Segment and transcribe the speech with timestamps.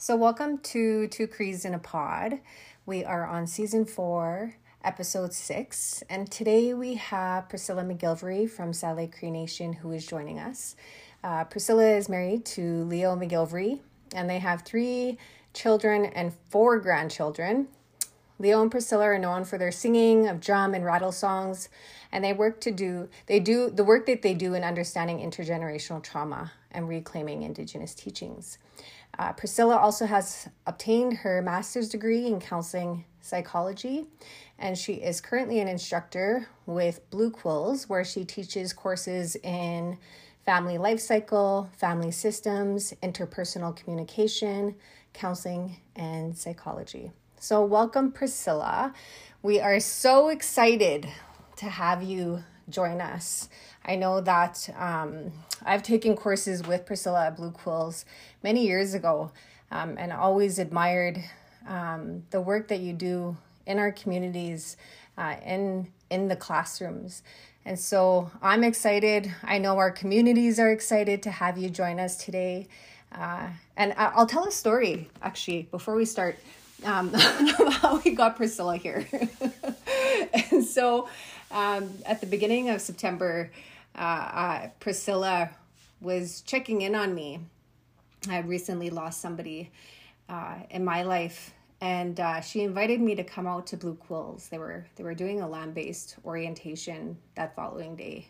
[0.00, 2.38] So, welcome to Two Crees in a Pod.
[2.86, 8.98] We are on season four, episode six, and today we have Priscilla McGilvery from Saddle
[8.98, 10.76] Lake Cree Nation who is joining us.
[11.24, 13.80] Uh, Priscilla is married to Leo McGilvery,
[14.14, 15.18] and they have three
[15.52, 17.66] children and four grandchildren.
[18.38, 21.68] Leo and Priscilla are known for their singing of drum and rattle songs,
[22.12, 26.00] and they work to do they do the work that they do in understanding intergenerational
[26.00, 28.58] trauma and reclaiming Indigenous teachings.
[29.18, 34.06] Uh, Priscilla also has obtained her master's degree in counseling psychology,
[34.58, 39.98] and she is currently an instructor with Blue Quills, where she teaches courses in
[40.44, 44.74] family life cycle, family systems, interpersonal communication,
[45.12, 47.10] counseling, and psychology.
[47.38, 48.94] So, welcome, Priscilla.
[49.42, 51.08] We are so excited
[51.56, 53.48] to have you join us.
[53.88, 55.32] I know that um,
[55.64, 58.04] I've taken courses with Priscilla at Blue Quills
[58.42, 59.32] many years ago
[59.70, 61.18] um, and always admired
[61.66, 64.76] um, the work that you do in our communities,
[65.16, 67.22] uh, in, in the classrooms.
[67.64, 69.34] And so I'm excited.
[69.42, 72.68] I know our communities are excited to have you join us today.
[73.10, 73.48] Uh,
[73.78, 76.38] and I'll tell a story actually before we start
[76.84, 79.06] um, how we got Priscilla here.
[80.50, 81.08] and so
[81.50, 83.50] um, at the beginning of September,
[83.98, 85.50] uh, uh, Priscilla
[86.00, 87.40] was checking in on me.
[88.30, 89.70] I recently lost somebody
[90.28, 94.48] uh, in my life, and uh, she invited me to come out to Blue Quills.
[94.48, 98.28] They were they were doing a land based orientation that following day,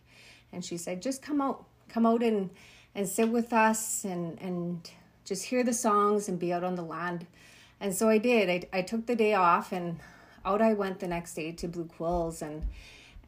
[0.52, 2.50] and she said, "Just come out, come out and
[2.94, 4.88] and sit with us, and and
[5.24, 7.26] just hear the songs and be out on the land."
[7.80, 8.48] And so I did.
[8.48, 9.98] I I took the day off, and
[10.44, 12.64] out I went the next day to Blue Quills, and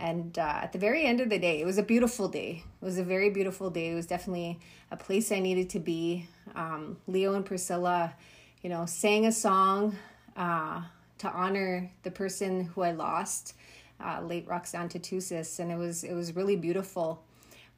[0.00, 2.64] and uh, at the very end of the day, it was a beautiful day.
[2.80, 3.90] It was a very beautiful day.
[3.90, 4.58] It was definitely
[4.90, 6.26] a place I needed to be.
[6.54, 8.14] Um, Leo and Priscilla,
[8.62, 9.96] you know, sang a song
[10.36, 10.82] uh,
[11.18, 13.54] to honor the person who I lost,
[14.02, 17.22] uh, late Roxanne Tatusis, and it was it was really beautiful.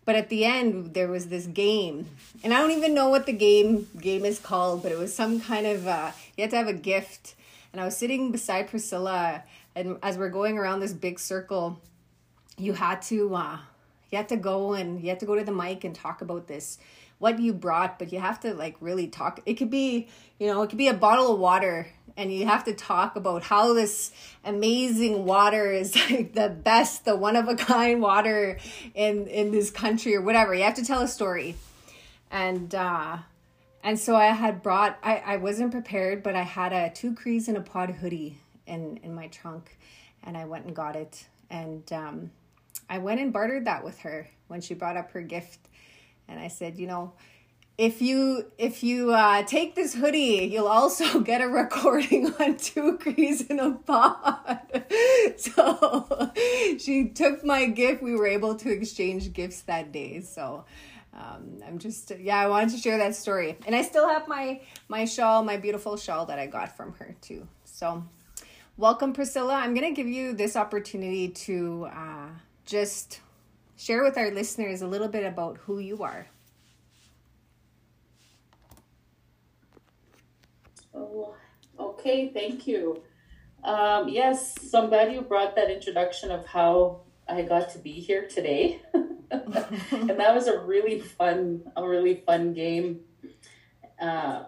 [0.05, 2.09] But at the end, there was this game,
[2.43, 5.41] and I don't even know what the game game is called, but it was some
[5.41, 7.35] kind of uh, you had to have a gift.
[7.73, 9.43] And I was sitting beside Priscilla,
[9.75, 11.81] and as we're going around this big circle
[12.63, 13.59] you had to uh
[14.11, 16.47] you had to go and you had to go to the mic and talk about
[16.47, 16.79] this.
[17.19, 19.41] What you brought but you have to like really talk.
[19.47, 20.09] It could be
[20.39, 23.43] you know it could be a bottle of water and you have to talk about
[23.43, 24.13] how this
[24.45, 28.59] amazing water is like the best the one of a kind water
[28.95, 30.55] in in this country or whatever.
[30.55, 31.57] You have to tell a story.
[32.31, 33.19] And uh
[33.83, 37.49] and so i had brought i i wasn't prepared but i had a two crees
[37.49, 39.77] and a pod hoodie in in my trunk
[40.23, 41.27] and i went and got it.
[41.51, 42.31] And um
[42.93, 45.71] I went and bartered that with her when she brought up her gift.
[46.29, 47.15] And I said, you know,
[47.79, 52.99] if you if you uh, take this hoodie, you'll also get a recording on two
[52.99, 54.85] crees in a pod.
[55.39, 56.33] so
[56.79, 58.03] she took my gift.
[58.03, 60.21] We were able to exchange gifts that day.
[60.21, 60.67] So
[61.15, 64.61] um, I'm just yeah, I wanted to share that story, and I still have my
[64.89, 67.49] my shawl, my beautiful shawl that I got from her too.
[67.65, 68.05] So
[68.77, 69.55] welcome, Priscilla.
[69.55, 71.89] I'm gonna give you this opportunity to.
[71.91, 72.29] Uh,
[72.73, 73.21] just
[73.77, 76.27] share with our listeners a little bit about who you are.
[80.95, 81.35] Oh,
[81.79, 83.03] okay, thank you.
[83.63, 87.93] Um, yes, so I'm glad you brought that introduction of how I got to be
[87.93, 88.81] here today.
[88.95, 93.01] and that was a really fun, a really fun game.
[94.01, 94.45] Uh,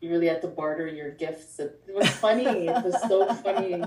[0.00, 1.58] you really had to barter your gifts.
[1.58, 2.68] It was funny.
[2.68, 3.82] it was so funny.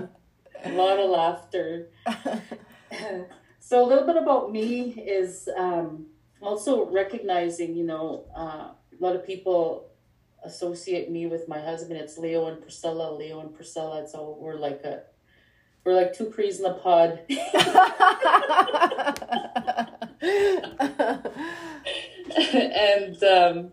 [0.64, 1.90] A lot of laughter.
[3.60, 6.06] So a little bit about me is um,
[6.40, 9.90] also recognizing, you know, uh, a lot of people
[10.42, 12.00] associate me with my husband.
[12.00, 14.08] It's Leo and Priscilla, Leo and Priscilla.
[14.08, 15.02] So we're like a,
[15.84, 17.20] we're like two crees in the pod.
[22.54, 23.72] and um,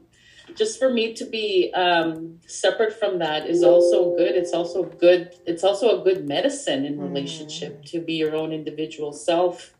[0.55, 4.35] just for me to be um, separate from that is also good.
[4.35, 5.33] It's also good.
[5.45, 7.91] It's also a good medicine in relationship mm.
[7.91, 9.73] to be your own individual self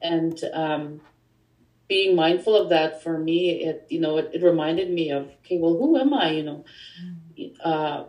[0.00, 1.00] and um,
[1.88, 5.58] being mindful of that for me it you know it, it reminded me of okay
[5.58, 6.64] well who am i you know?
[7.62, 8.04] Uh,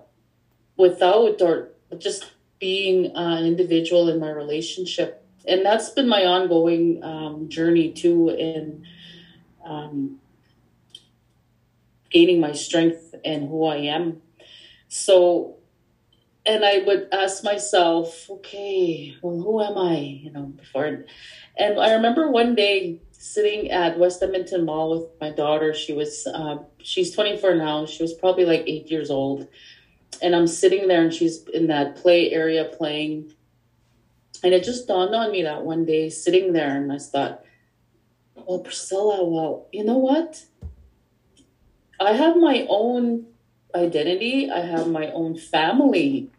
[0.77, 5.23] without or just being an individual in my relationship.
[5.47, 8.85] And that's been my ongoing um, journey too in
[9.65, 10.19] um,
[12.09, 14.21] gaining my strength and who i am.
[14.87, 15.56] So
[16.47, 21.03] and i would ask myself okay well who am i you know before
[21.57, 25.73] and I remember one day sitting at West Edmonton Mall with my daughter.
[25.73, 27.85] She was, uh, she's 24 now.
[27.85, 29.47] She was probably like eight years old.
[30.21, 33.33] And I'm sitting there and she's in that play area playing.
[34.43, 37.43] And it just dawned on me that one day sitting there and I thought,
[38.35, 40.45] well, Priscilla, well, you know what?
[41.99, 43.25] I have my own
[43.73, 44.51] identity.
[44.51, 46.29] I have my own family.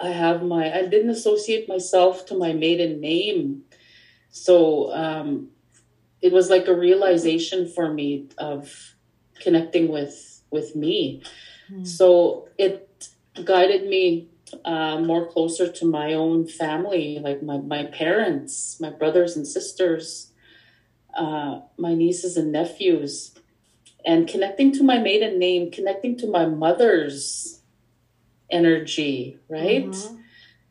[0.00, 3.62] I have my, I didn't associate myself to my maiden name.
[4.30, 5.48] So um,
[6.22, 8.94] it was like a realization for me of
[9.40, 11.22] connecting with with me.
[11.70, 11.86] Mm.
[11.86, 13.08] So it
[13.44, 14.28] guided me
[14.64, 20.32] uh, more closer to my own family, like my, my parents, my brothers and sisters,
[21.14, 23.32] uh, my nieces and nephews
[24.04, 27.59] and connecting to my maiden name, connecting to my mother's
[28.50, 29.86] energy, right?
[29.86, 30.16] Mm-hmm.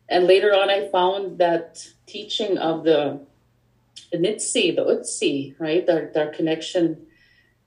[0.10, 3.22] And later on, I found that teaching of the
[4.12, 5.86] the Nitsi, the Utsi, right?
[5.86, 7.06] Their, their connection,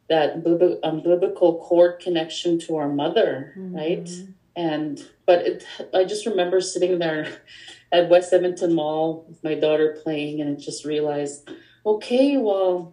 [0.09, 0.35] that
[0.83, 3.77] um, biblical cord connection to our mother, mm-hmm.
[3.77, 4.11] right?
[4.57, 5.65] And but it,
[5.95, 7.29] I just remember sitting there
[7.93, 11.49] at West Edmonton Mall with my daughter playing, and I just realized,
[11.87, 12.93] okay, well,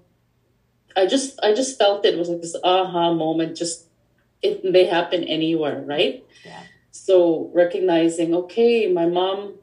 [0.95, 3.57] I just I just felt it, it was like this aha moment.
[3.57, 3.87] Just
[4.41, 6.23] it, they happen anywhere, right?
[6.45, 6.63] Yeah.
[6.91, 9.55] So recognizing, okay, my mom,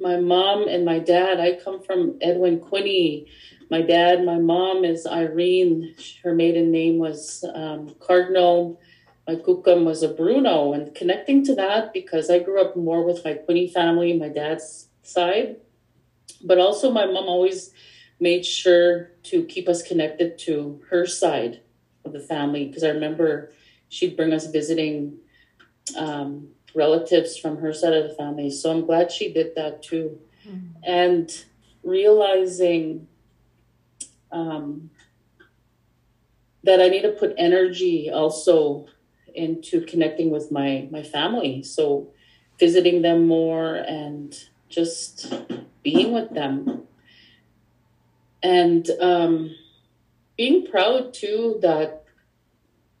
[0.00, 1.40] my mom and my dad.
[1.40, 3.26] I come from Edwin Quinney.
[3.70, 5.94] My dad, my mom is Irene.
[6.22, 8.80] Her maiden name was um, Cardinal.
[9.26, 13.24] My kukam was a Bruno, and connecting to that because I grew up more with
[13.24, 15.56] my Quinney family, my dad's side,
[16.42, 17.72] but also my mom always
[18.20, 21.62] made sure to keep us connected to her side
[22.04, 23.50] of the family because I remember
[23.88, 25.18] she'd bring us visiting
[25.96, 28.50] um, relatives from her side of the family.
[28.50, 30.18] So I'm glad she did that too.
[30.46, 30.82] Mm-hmm.
[30.84, 31.44] And
[31.82, 33.06] realizing
[34.32, 34.90] um,
[36.64, 38.86] that I need to put energy also
[39.34, 41.62] into connecting with my my family.
[41.62, 42.08] So
[42.58, 44.34] visiting them more and
[44.68, 45.32] just
[45.82, 46.84] being with them
[48.42, 49.54] and um,
[50.36, 52.04] being proud too that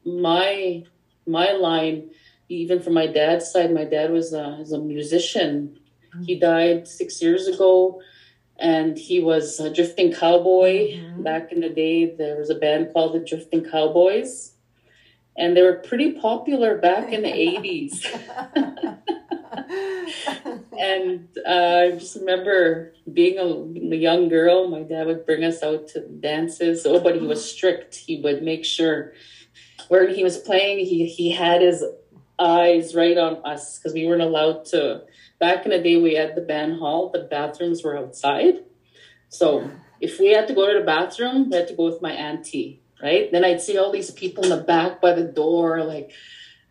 [0.04, 0.84] my
[1.26, 2.10] my line
[2.48, 5.78] even from my dad's side my dad was a, was a musician
[6.24, 6.40] he mm-hmm.
[6.40, 8.00] died six years ago
[8.58, 11.22] and he was a drifting cowboy mm-hmm.
[11.22, 14.52] back in the day there was a band called the drifting cowboys
[15.36, 18.06] and they were pretty popular back in the 80s
[20.78, 25.62] and uh, I just remember being a, a, young girl, my dad would bring us
[25.62, 26.86] out to dances.
[26.86, 27.94] Oh, but he was strict.
[27.94, 29.12] He would make sure
[29.88, 31.84] where he was playing, he, he had his
[32.38, 35.02] eyes right on us because we weren't allowed to.
[35.38, 38.64] Back in the day, we had the band hall, the bathrooms were outside.
[39.28, 39.70] So
[40.00, 42.80] if we had to go to the bathroom, we had to go with my auntie,
[43.02, 43.30] right?
[43.30, 46.12] Then I'd see all these people in the back by the door, like,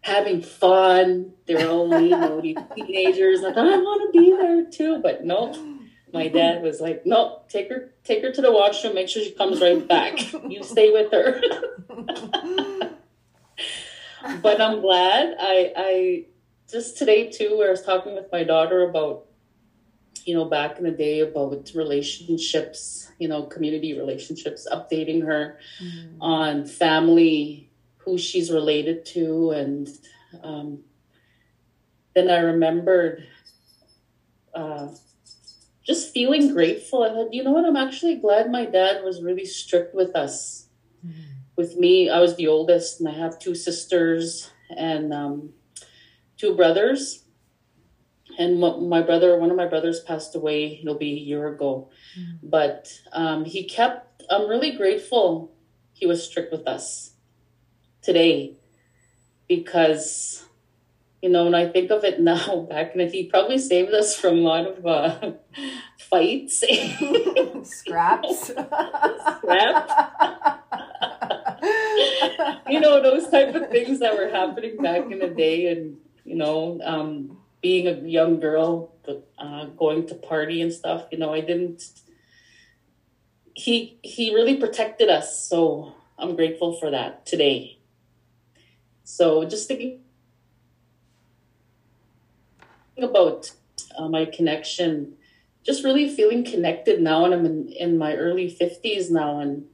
[0.01, 1.33] having fun.
[1.45, 3.43] They're only you know, teenagers.
[3.43, 5.53] I thought I want to be there too, but no.
[6.13, 8.93] My dad was like, "No, take her, take her to the washroom.
[8.93, 10.19] Make sure she comes right back.
[10.47, 11.41] You stay with her."
[14.41, 15.35] but I'm glad.
[15.39, 16.25] I, I
[16.69, 19.25] just today too, where I was talking with my daughter about,
[20.25, 26.17] you know, back in the day about relationships, you know, community relationships, updating her mm.
[26.21, 29.51] on family who she's related to.
[29.51, 29.89] And
[30.43, 30.79] um,
[32.15, 33.27] then I remembered
[34.53, 34.89] uh,
[35.83, 37.03] just feeling grateful.
[37.03, 37.65] And you know what?
[37.65, 40.67] I'm actually glad my dad was really strict with us.
[41.05, 41.32] Mm-hmm.
[41.55, 45.53] With me, I was the oldest, and I have two sisters and um,
[46.37, 47.23] two brothers.
[48.39, 51.89] And my brother, one of my brothers passed away, it'll be a year ago.
[52.19, 52.49] Mm-hmm.
[52.49, 55.53] But um, he kept, I'm really grateful
[55.93, 57.11] he was strict with us
[58.01, 58.57] today
[59.47, 60.45] because
[61.21, 64.39] you know when i think of it now back then he probably saved us from
[64.39, 65.31] a lot of uh,
[65.97, 66.63] fights
[67.63, 69.93] scraps scraps
[72.69, 76.35] you know those type of things that were happening back in the day and you
[76.35, 78.93] know um, being a young girl
[79.37, 81.83] uh, going to party and stuff you know i didn't
[83.53, 87.77] he he really protected us so i'm grateful for that today.
[89.03, 89.99] So just thinking
[92.97, 93.51] about
[93.97, 95.13] uh, my connection,
[95.63, 99.65] just really feeling connected now, and I'm in, in my early 50s now, and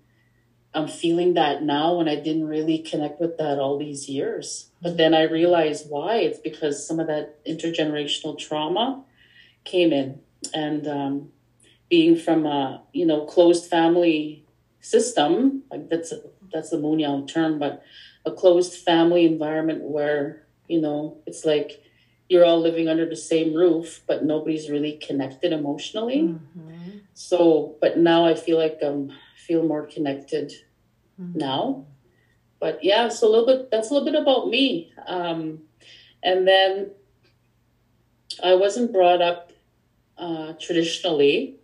[0.74, 4.70] I'm feeling that now, and I didn't really connect with that all these years.
[4.82, 6.18] But then I realized why.
[6.18, 9.04] It's because some of that intergenerational trauma
[9.64, 10.22] came in,
[10.54, 11.30] and um,
[11.90, 14.46] being from a you know closed family
[14.80, 16.22] system, like that's a,
[16.54, 17.84] that's the Moniyaw term, but
[18.26, 21.82] a closed family environment where you know it's like
[22.30, 26.22] you're all living under the same roof, but nobody's really connected emotionally.
[26.22, 27.00] Mm-hmm.
[27.16, 29.12] So, but now I feel like um
[29.50, 30.54] feel more connected
[31.20, 31.40] mm-hmm.
[31.40, 31.88] now.
[32.60, 33.72] But yeah, so a little bit.
[33.72, 34.94] That's a little bit about me.
[35.08, 35.64] Um,
[36.22, 36.92] and then
[38.44, 39.52] I wasn't brought up
[40.20, 41.56] uh, traditionally,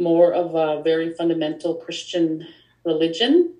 [0.00, 2.46] more of a very fundamental Christian
[2.84, 3.54] religion.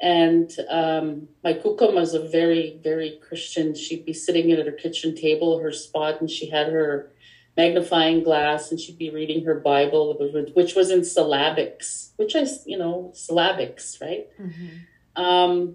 [0.00, 3.74] And um, my kukum was a very, very Christian.
[3.74, 7.12] She'd be sitting at her kitchen table, her spot, and she had her
[7.58, 10.16] magnifying glass and she'd be reading her Bible,
[10.54, 14.28] which was in syllabics, which I, you know, syllabics, right?
[14.40, 15.22] Mm-hmm.
[15.22, 15.74] Um,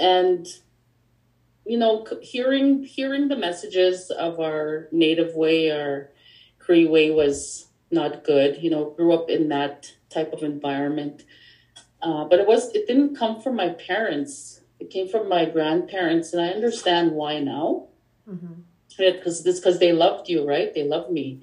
[0.00, 0.46] and
[1.66, 6.08] you know, hearing hearing the messages of our native way, our
[6.58, 8.62] Cree way was not good.
[8.62, 11.24] You know, grew up in that type of environment,
[12.00, 14.62] uh, but it was it didn't come from my parents.
[14.80, 17.88] It came from my grandparents, and I understand why now.
[18.28, 18.62] Mm-hmm.
[18.96, 20.72] Because it's because they loved you, right?
[20.74, 21.42] They loved me,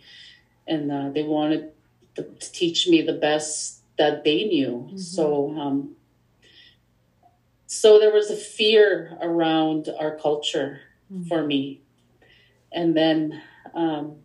[0.68, 1.72] and uh, they wanted
[2.15, 4.88] to, to, teach me the best that they knew.
[4.88, 4.98] Mm-hmm.
[4.98, 5.96] So um,
[7.72, 11.27] so there was a fear around our culture mm-hmm.
[11.27, 11.82] for me
[12.72, 13.41] and then
[13.75, 14.15] um,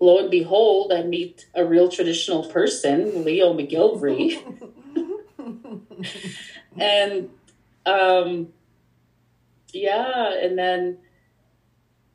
[0.00, 4.38] lo and behold i meet a real traditional person leo mcgilvery
[6.78, 7.28] and
[7.86, 8.48] um,
[9.72, 10.98] yeah and then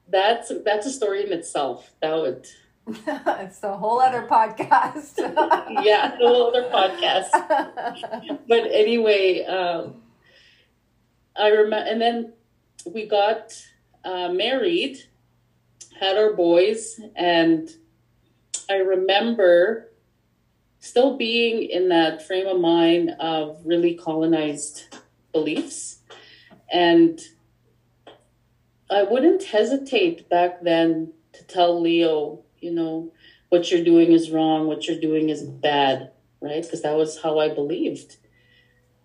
[0.10, 1.92] that's that's a story in itself.
[2.02, 2.48] That would
[2.88, 5.18] it's a whole other podcast.
[5.84, 7.30] Yeah a whole other podcast.
[8.48, 10.02] But anyway um,
[11.38, 12.34] I remember, and then
[12.86, 13.54] we got
[14.04, 14.98] uh, married,
[16.00, 17.70] had our boys, and
[18.70, 19.92] I remember
[20.80, 24.96] still being in that frame of mind of really colonized
[25.32, 26.00] beliefs.
[26.72, 27.20] And
[28.90, 33.12] I wouldn't hesitate back then to tell Leo, you know,
[33.50, 36.64] what you're doing is wrong, what you're doing is bad, right?
[36.64, 38.18] Because that was how I believed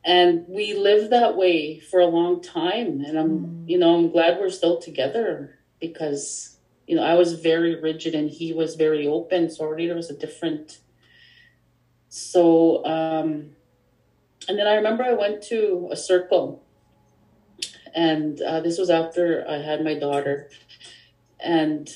[0.05, 3.69] and we lived that way for a long time and i'm mm.
[3.69, 8.31] you know i'm glad we're still together because you know i was very rigid and
[8.31, 10.81] he was very open so already there was a different
[12.09, 13.51] so um
[14.49, 16.62] and then i remember i went to a circle
[17.95, 20.51] and uh, this was after i had my daughter.
[21.41, 21.91] And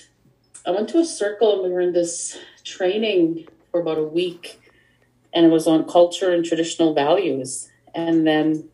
[0.67, 4.61] i went to a circle and we were in this training for about a week
[5.37, 7.69] and it was on culture and traditional values.
[7.95, 8.71] And then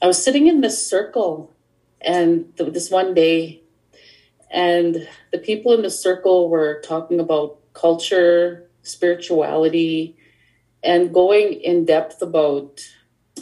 [0.00, 1.54] I was sitting in this circle,
[2.00, 3.60] and th- this one day,
[4.50, 10.16] and the people in the circle were talking about culture, spirituality,
[10.82, 12.80] and going in depth about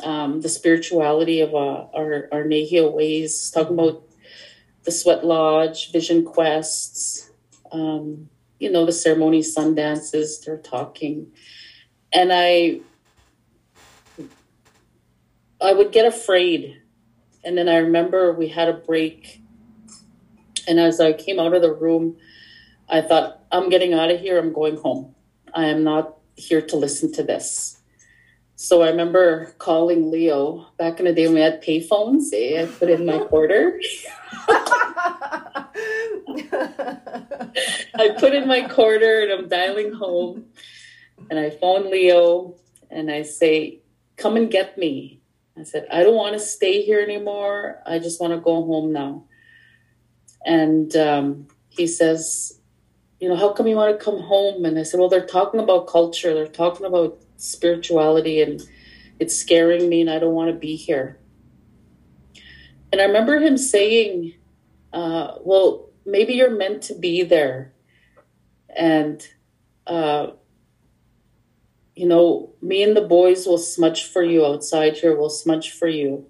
[0.02, 4.02] um, the spirituality of uh, our our Nehiyawais, ways, talking about
[4.84, 7.30] the Sweat Lodge, Vision Quests,
[7.72, 10.40] um, you know, the ceremony sun dances.
[10.40, 11.32] They're talking,
[12.12, 12.80] and I
[15.60, 16.82] I would get afraid.
[17.44, 19.40] And then I remember we had a break.
[20.66, 22.16] And as I came out of the room,
[22.88, 24.38] I thought, I'm getting out of here.
[24.38, 25.14] I'm going home.
[25.54, 27.75] I am not here to listen to this.
[28.58, 32.32] So I remember calling Leo back in the day when we had payphones.
[32.32, 32.62] Eh?
[32.62, 33.78] I put in my quarter.
[37.94, 40.46] I put in my quarter and I'm dialing home.
[41.28, 42.54] And I phone Leo
[42.90, 43.80] and I say,
[44.16, 45.20] Come and get me.
[45.58, 47.82] I said, I don't want to stay here anymore.
[47.84, 49.24] I just want to go home now.
[50.46, 52.58] And um, he says,
[53.20, 54.64] You know, how come you want to come home?
[54.64, 58.62] And I said, Well, they're talking about culture, they're talking about spirituality, and
[59.18, 61.18] it's scaring me, and I don't want to be here.
[62.92, 64.34] And I remember him saying,
[64.92, 67.72] uh, Well, maybe you're meant to be there.
[68.74, 69.26] And
[69.86, 70.28] uh,
[71.96, 75.16] you know, me and the boys will smudge for you outside here.
[75.16, 76.26] We'll smudge for you.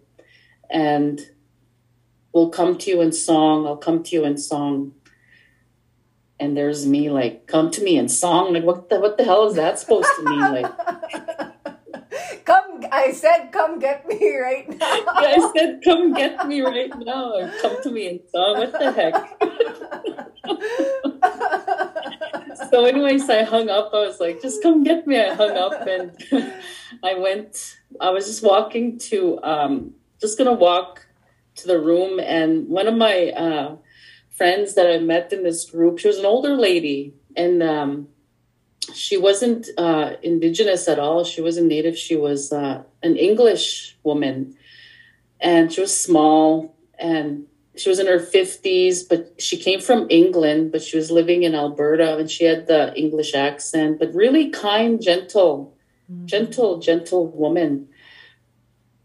[0.70, 1.20] And
[2.32, 3.66] we'll come to you in song.
[3.66, 4.94] I'll come to you in song.
[6.38, 8.52] And there's me like, come to me in song.
[8.52, 10.40] Like, what the, what the hell is that supposed to mean?
[10.40, 10.76] Like,
[12.44, 14.76] come, I said, come get me right now.
[15.20, 17.32] yeah, I said, come get me right now.
[17.32, 18.58] Or come to me in song.
[18.58, 19.14] What the heck?
[22.70, 25.86] so anyways i hung up i was like just come get me i hung up
[25.86, 26.16] and
[27.02, 31.06] i went i was just walking to um just gonna walk
[31.54, 33.76] to the room and one of my uh
[34.36, 38.08] friends that i met in this group she was an older lady and um
[38.94, 41.24] she wasn't uh, indigenous at all.
[41.24, 41.98] She wasn't native.
[41.98, 44.56] She was uh, an English woman,
[45.40, 50.72] and she was small and she was in her 50s but she came from england
[50.72, 55.02] but she was living in alberta and she had the english accent but really kind
[55.02, 55.76] gentle
[56.10, 56.26] mm-hmm.
[56.26, 57.88] gentle gentle woman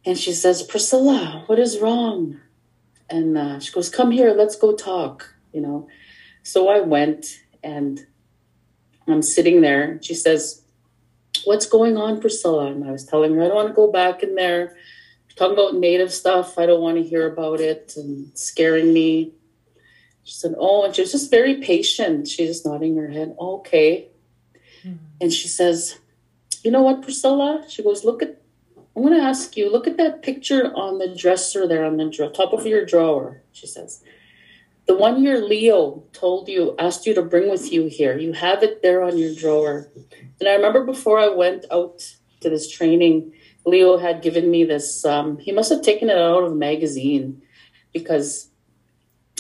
[0.06, 2.40] and she says priscilla what is wrong
[3.12, 5.88] and uh, she goes come here let's go talk you know
[6.44, 8.06] so i went and
[9.08, 10.00] I'm sitting there.
[10.02, 10.64] She says,
[11.46, 12.68] What's going on, Priscilla?
[12.68, 14.76] And I was telling her, I don't want to go back in there.
[15.36, 16.60] Talking about native stuff.
[16.60, 19.34] I don't want to hear about it and scaring me.
[20.24, 22.28] She said, Oh, and she was just very patient.
[22.28, 23.36] She's just nodding her head.
[23.40, 24.10] Okay.
[24.86, 24.98] Mm-hmm.
[25.22, 25.98] And she says,
[26.64, 27.66] You know what, Priscilla?
[27.70, 28.41] She goes, Look at,
[28.96, 32.32] I'm going to ask you, look at that picture on the dresser there on the
[32.34, 34.04] top of your drawer, she says.
[34.88, 38.18] The one your Leo told you, asked you to bring with you here.
[38.18, 39.90] You have it there on your drawer.
[40.40, 42.04] And I remember before I went out
[42.42, 43.34] to this training,
[43.66, 45.06] Leo had given me this.
[45.06, 47.42] Um, he must have taken it out of a magazine
[47.94, 48.50] because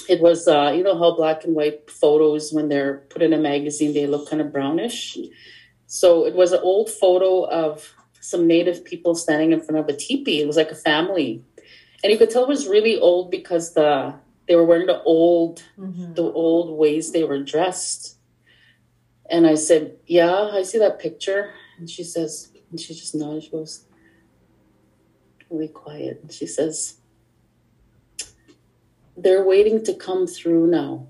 [0.07, 3.37] it was, uh, you know, how black and white photos, when they're put in a
[3.37, 5.17] magazine, they look kind of brownish.
[5.87, 9.97] So it was an old photo of some native people standing in front of a
[9.97, 10.41] teepee.
[10.41, 11.43] It was like a family.
[12.03, 14.15] And you could tell it was really old because the
[14.47, 16.13] they were wearing the old mm-hmm.
[16.13, 18.17] the old ways they were dressed
[19.29, 23.43] and i said yeah i see that picture and she says and she just nodded
[23.43, 23.85] she goes
[25.49, 26.97] really quiet and she says
[29.15, 31.07] they're waiting to come through now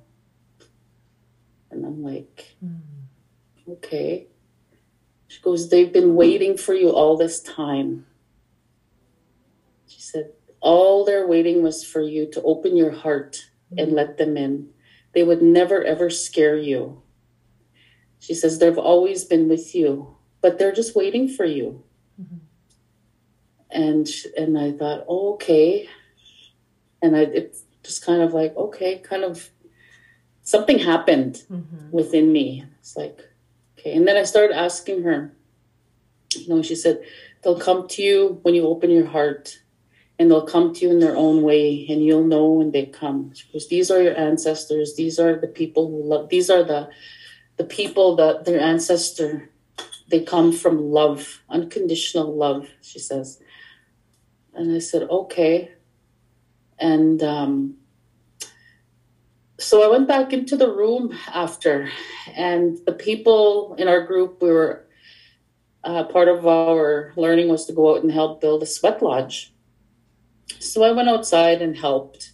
[1.71, 2.79] and i'm like mm.
[3.67, 4.27] okay
[5.31, 8.05] she goes they've been waiting for you all this time
[9.88, 13.95] she said all they're waiting was for you to open your heart and mm-hmm.
[13.95, 14.69] let them in.
[15.13, 17.01] They would never ever scare you.
[18.19, 21.83] She says they've always been with you, but they're just waiting for you.
[22.21, 22.38] Mm-hmm.
[23.71, 24.07] And
[24.38, 25.89] and I thought, oh, okay.
[27.01, 29.50] And I it's just kind of like, okay, kind of
[30.43, 31.89] something happened mm-hmm.
[31.91, 32.65] within me.
[32.79, 33.20] It's like,
[33.81, 33.96] okay.
[33.96, 35.33] And then I started asking her,
[36.35, 37.01] you know, she said,
[37.44, 39.59] they'll come to you when you open your heart
[40.17, 43.33] and they'll come to you in their own way and you'll know when they come.
[43.48, 44.96] Because these are your ancestors.
[44.96, 46.89] These are the people who love these are the
[47.57, 49.50] the people that their ancestor
[50.09, 53.41] they come from love unconditional love she says.
[54.53, 55.72] And i said okay.
[56.77, 57.77] And um,
[59.61, 61.89] so i went back into the room after
[62.35, 64.85] and the people in our group we were
[65.83, 69.51] uh, part of our learning was to go out and help build a sweat lodge
[70.59, 72.33] so I went outside and helped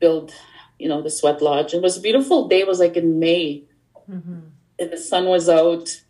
[0.00, 0.32] build,
[0.78, 1.74] you know, the sweat lodge.
[1.74, 2.60] It was a beautiful day.
[2.60, 3.64] It was like in May,
[4.10, 4.40] mm-hmm.
[4.78, 6.02] and the sun was out.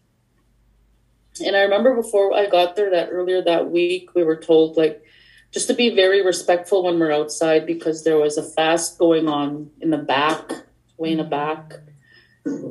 [1.45, 5.03] And I remember before I got there, that earlier that week, we were told like
[5.51, 9.71] just to be very respectful when we're outside because there was a fast going on
[9.81, 10.51] in the back,
[10.97, 11.75] way in the back.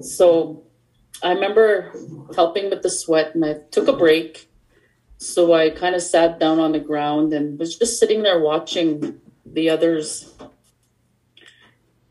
[0.02, 0.64] So
[1.24, 1.94] I remember
[2.36, 4.48] helping with the sweat, and I took a break
[5.18, 9.20] so I kind of sat down on the ground and was just sitting there watching
[9.46, 10.34] the others.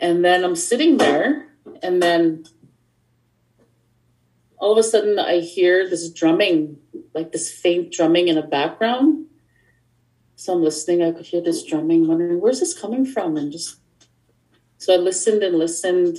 [0.00, 1.46] And then I'm sitting there,
[1.82, 2.44] and then
[4.58, 6.78] all of a sudden I hear this drumming,
[7.14, 9.26] like this faint drumming in the background.
[10.36, 13.36] So I'm listening, I could hear this drumming, wondering where's this coming from?
[13.36, 13.78] And just
[14.78, 16.18] so I listened and listened.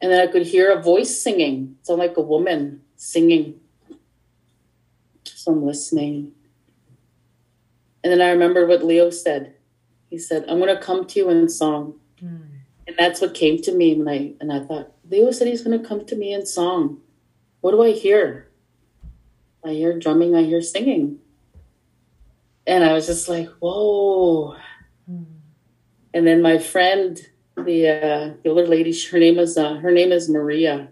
[0.00, 3.60] And then I could hear a voice singing, sound like a woman singing.
[5.24, 6.32] So I'm listening.
[8.02, 9.54] And then I remember what Leo said.
[10.10, 11.94] He said, I'm going to come to you in song.
[12.22, 12.48] Mm.
[12.86, 13.92] And that's what came to me.
[13.92, 16.98] And I, and I thought, Leo said he's going to come to me in song.
[17.62, 18.50] What do I hear?
[19.64, 21.20] I hear drumming, I hear singing.
[22.66, 24.56] And I was just like, whoa.
[25.10, 25.26] Mm.
[26.14, 27.20] And then my friend,
[27.56, 30.88] the uh, the older lady, her name is uh, her name is Maria.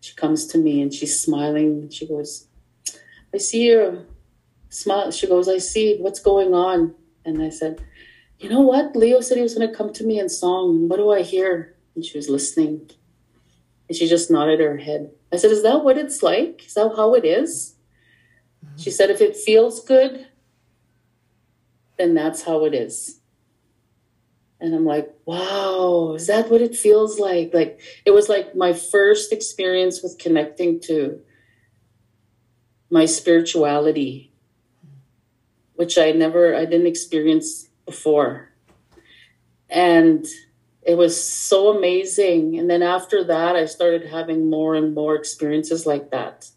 [0.00, 1.90] She comes to me and she's smiling.
[1.90, 2.48] She goes,
[3.34, 4.04] I see her
[4.70, 5.10] smile.
[5.10, 6.94] She goes, I see what's going on.
[7.24, 7.84] And I said,
[8.38, 8.96] You know what?
[8.96, 10.88] Leo said he was going to come to me in song.
[10.88, 11.76] What do I hear?
[11.94, 12.90] And she was listening.
[13.88, 15.10] And she just nodded her head.
[15.32, 16.64] I said, Is that what it's like?
[16.66, 17.74] Is that how it is?
[18.64, 18.78] Mm-hmm.
[18.78, 20.26] She said, If it feels good,
[22.00, 23.20] then that's how it is.
[24.60, 27.52] And I'm like, wow, is that what it feels like?
[27.54, 31.20] Like, it was like my first experience with connecting to
[32.90, 34.32] my spirituality,
[35.74, 38.50] which I never, I didn't experience before.
[39.68, 40.26] And
[40.82, 42.58] it was so amazing.
[42.58, 46.50] And then after that, I started having more and more experiences like that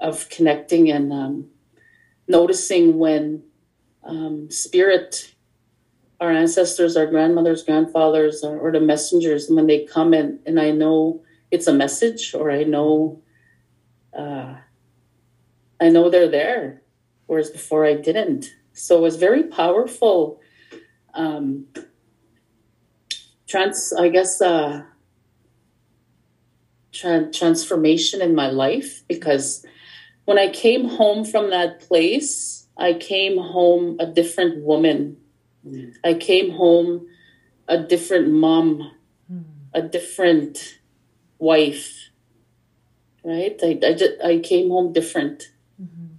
[0.00, 1.46] of connecting and um,
[2.26, 3.44] noticing when
[4.04, 5.34] um, spirit,
[6.20, 10.60] our ancestors, our grandmothers, grandfathers, or, or the messengers, and when they come in, and
[10.60, 13.22] I know it's a message, or I know,
[14.16, 14.54] uh,
[15.80, 16.82] I know they're there,
[17.26, 18.54] whereas before I didn't.
[18.72, 20.40] So it was very powerful.
[21.14, 21.66] Um,
[23.46, 24.82] trans, I guess, uh,
[26.94, 29.64] tra- transformation in my life because
[30.24, 35.18] when I came home from that place, I came home a different woman.
[35.66, 35.94] Mm.
[36.04, 37.06] I came home
[37.68, 38.90] a different mom,
[39.32, 39.44] mm.
[39.72, 40.78] a different
[41.38, 42.10] wife.
[43.24, 43.58] Right?
[43.62, 45.50] I, I, just, I came home different.
[45.80, 46.14] Mm-hmm.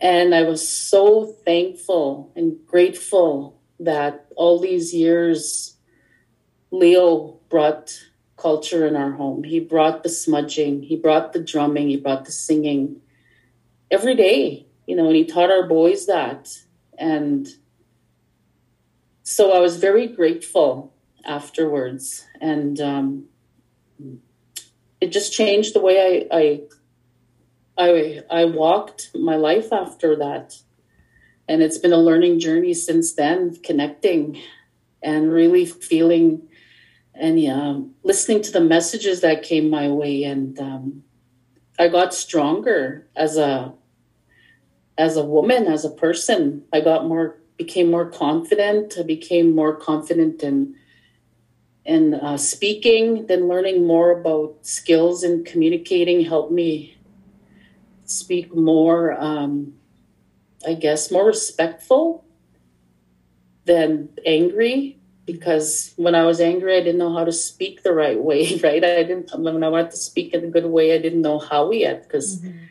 [0.00, 5.76] And I was so thankful and grateful that all these years,
[6.70, 7.92] Leo brought
[8.36, 9.44] culture in our home.
[9.44, 13.00] He brought the smudging, he brought the drumming, he brought the singing
[13.90, 16.48] every day, you know, and he taught our boys that.
[16.98, 17.48] And
[19.22, 22.26] so I was very grateful afterwards.
[22.40, 23.24] And um,
[25.00, 26.60] it just changed the way I, I
[27.78, 30.56] I I walked my life after that.
[31.48, 34.40] And it's been a learning journey since then, connecting
[35.02, 36.48] and really feeling
[37.14, 40.24] and yeah, listening to the messages that came my way.
[40.24, 41.04] And um,
[41.78, 43.74] I got stronger as a
[44.98, 46.64] as a woman, as a person.
[46.72, 48.94] I got more, became more confident.
[48.98, 50.76] I became more confident in
[51.84, 53.26] in uh, speaking.
[53.26, 56.96] Then learning more about skills in communicating helped me
[58.04, 59.20] speak more.
[59.20, 59.74] Um,
[60.66, 62.24] I guess more respectful
[63.64, 68.20] than angry because when I was angry, I didn't know how to speak the right
[68.20, 68.84] way, right?
[68.84, 71.72] I didn't, when I wanted to speak in a good way, I didn't know how
[71.72, 72.66] yet because mm-hmm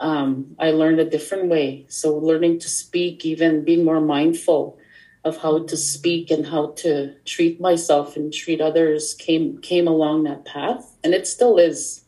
[0.00, 1.86] um, I learned a different way.
[1.88, 4.78] So learning to speak, even being more mindful
[5.24, 10.24] of how to speak and how to treat myself and treat others came came along
[10.24, 12.04] that path, and it still is.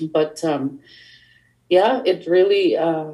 [0.00, 0.80] But um,
[1.68, 3.12] yeah, it really uh,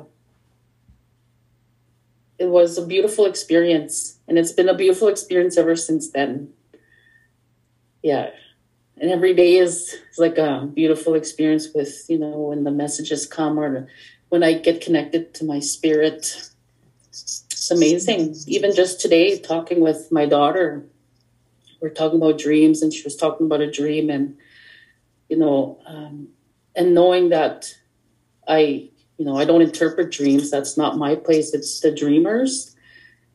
[2.38, 6.53] it was a beautiful experience, and it's been a beautiful experience ever since then.
[8.03, 8.31] Yeah
[9.00, 13.58] and every day is, like a beautiful experience with you know when the messages come
[13.58, 13.88] or
[14.28, 16.50] when i get connected to my spirit.
[17.08, 18.36] It's amazing.
[18.46, 20.84] Even just today talking with my daughter
[21.80, 24.36] we're talking about dreams and she was talking about a dream and
[25.28, 26.28] you know um,
[26.76, 27.74] and knowing that
[28.46, 30.50] i you know i don't interpret dreams.
[30.50, 31.54] That's not my place.
[31.54, 32.76] It's the dreamers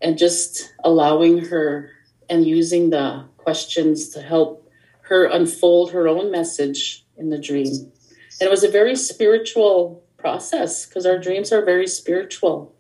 [0.02, 1.90] and just allowing her
[2.30, 4.65] and using the questions to help
[5.08, 7.92] her unfold her own message in the dream.
[8.40, 12.76] And it was a very spiritual process because our dreams are very spiritual,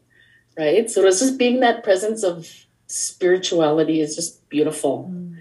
[0.57, 0.89] right?
[0.89, 5.09] So it was just being that presence of spirituality is just beautiful.
[5.11, 5.37] Mm.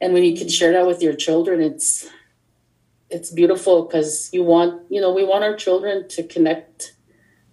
[0.00, 2.08] And when you can share that with your children, it's
[3.08, 6.94] it's beautiful because you want, you know, we want our children to connect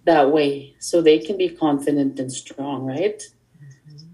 [0.04, 3.22] that way so they can be confident and strong, right?
[3.88, 4.08] Mm-hmm.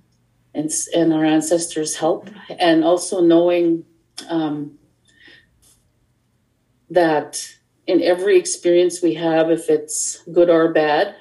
[0.54, 3.84] And and our ancestors help and also knowing
[4.28, 4.78] um,
[6.90, 7.54] that
[7.86, 11.14] in every experience we have, if it's good or bad,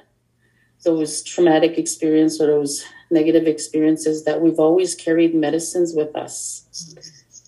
[0.84, 6.66] those traumatic experiences or those negative experiences, that we've always carried medicines with us.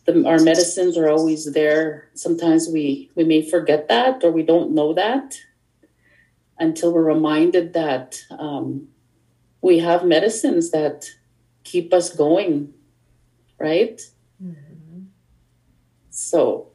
[0.05, 2.09] The, our medicines are always there.
[2.13, 5.37] Sometimes we, we may forget that or we don't know that
[6.57, 8.87] until we're reminded that um,
[9.61, 11.09] we have medicines that
[11.63, 12.73] keep us going,
[13.59, 14.01] right?
[16.21, 16.67] So,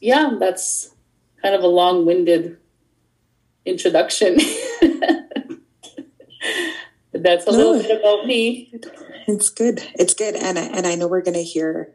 [0.00, 0.94] yeah, that's
[1.42, 2.58] kind of a long winded
[3.64, 4.36] introduction.
[7.12, 8.72] that's a no, little bit about me.
[9.26, 9.82] It's good.
[9.94, 10.36] It's good.
[10.36, 11.92] And, and I know we're going to hear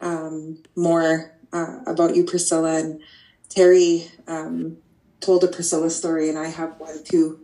[0.00, 2.78] um, more uh, about you, Priscilla.
[2.78, 3.00] And
[3.48, 4.78] Terry um,
[5.20, 7.40] told a Priscilla story, and I have one too.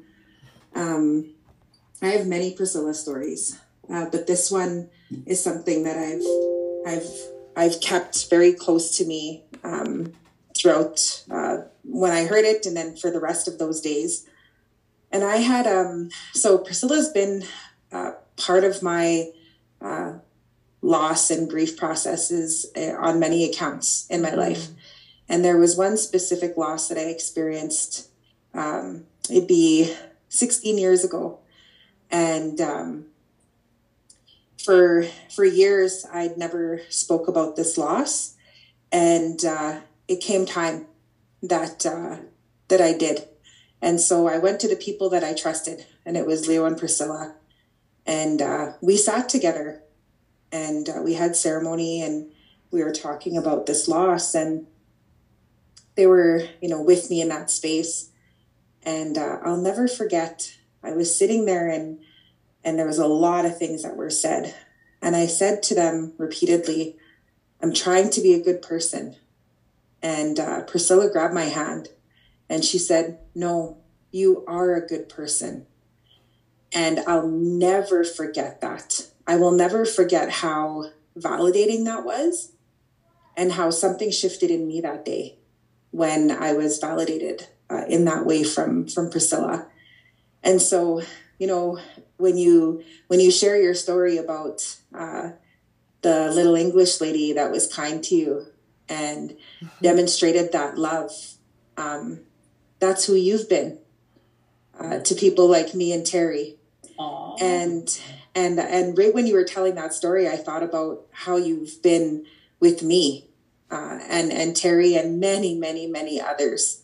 [0.74, 1.34] Um,
[2.02, 3.58] I have many Priscilla stories,
[3.90, 4.90] uh, but this one
[5.24, 10.12] is something that I've I've I've kept very close to me um,
[10.56, 14.28] throughout uh, when I heard it, and then for the rest of those days.
[15.10, 17.44] And I had um, so Priscilla's been
[17.90, 19.30] uh, part of my
[19.80, 20.14] uh,
[20.82, 24.38] loss and grief processes uh, on many accounts in my mm-hmm.
[24.38, 24.68] life.
[25.28, 28.10] And there was one specific loss that I experienced.
[28.54, 29.94] Um, it'd be
[30.28, 31.40] 16 years ago,
[32.10, 33.06] and um,
[34.66, 38.34] for for years I'd never spoke about this loss,
[38.90, 40.86] and uh, it came time
[41.42, 42.16] that uh,
[42.68, 43.28] that I did,
[43.80, 46.76] and so I went to the people that I trusted, and it was Leo and
[46.76, 47.36] Priscilla,
[48.04, 49.82] and uh, we sat together,
[50.50, 52.32] and uh, we had ceremony, and
[52.72, 54.66] we were talking about this loss, and
[55.94, 58.10] they were you know with me in that space,
[58.82, 60.58] and uh, I'll never forget.
[60.82, 61.98] I was sitting there and
[62.66, 64.52] and there was a lot of things that were said.
[65.00, 66.96] And I said to them repeatedly,
[67.62, 69.14] I'm trying to be a good person.
[70.02, 71.90] And uh, Priscilla grabbed my hand
[72.50, 73.78] and she said, No,
[74.10, 75.66] you are a good person.
[76.72, 79.10] And I'll never forget that.
[79.28, 82.52] I will never forget how validating that was
[83.36, 85.38] and how something shifted in me that day
[85.92, 89.68] when I was validated uh, in that way from from Priscilla.
[90.42, 91.02] And so,
[91.38, 91.78] you know,
[92.16, 95.30] when you when you share your story about uh,
[96.02, 98.46] the little English lady that was kind to you
[98.88, 99.66] and mm-hmm.
[99.82, 101.10] demonstrated that love,
[101.76, 102.20] um,
[102.78, 103.78] that's who you've been
[104.78, 106.56] uh, to people like me and Terry.
[106.98, 107.40] Aww.
[107.40, 108.00] And
[108.34, 112.24] and and right when you were telling that story, I thought about how you've been
[112.60, 113.28] with me
[113.70, 116.82] uh, and and Terry and many many many others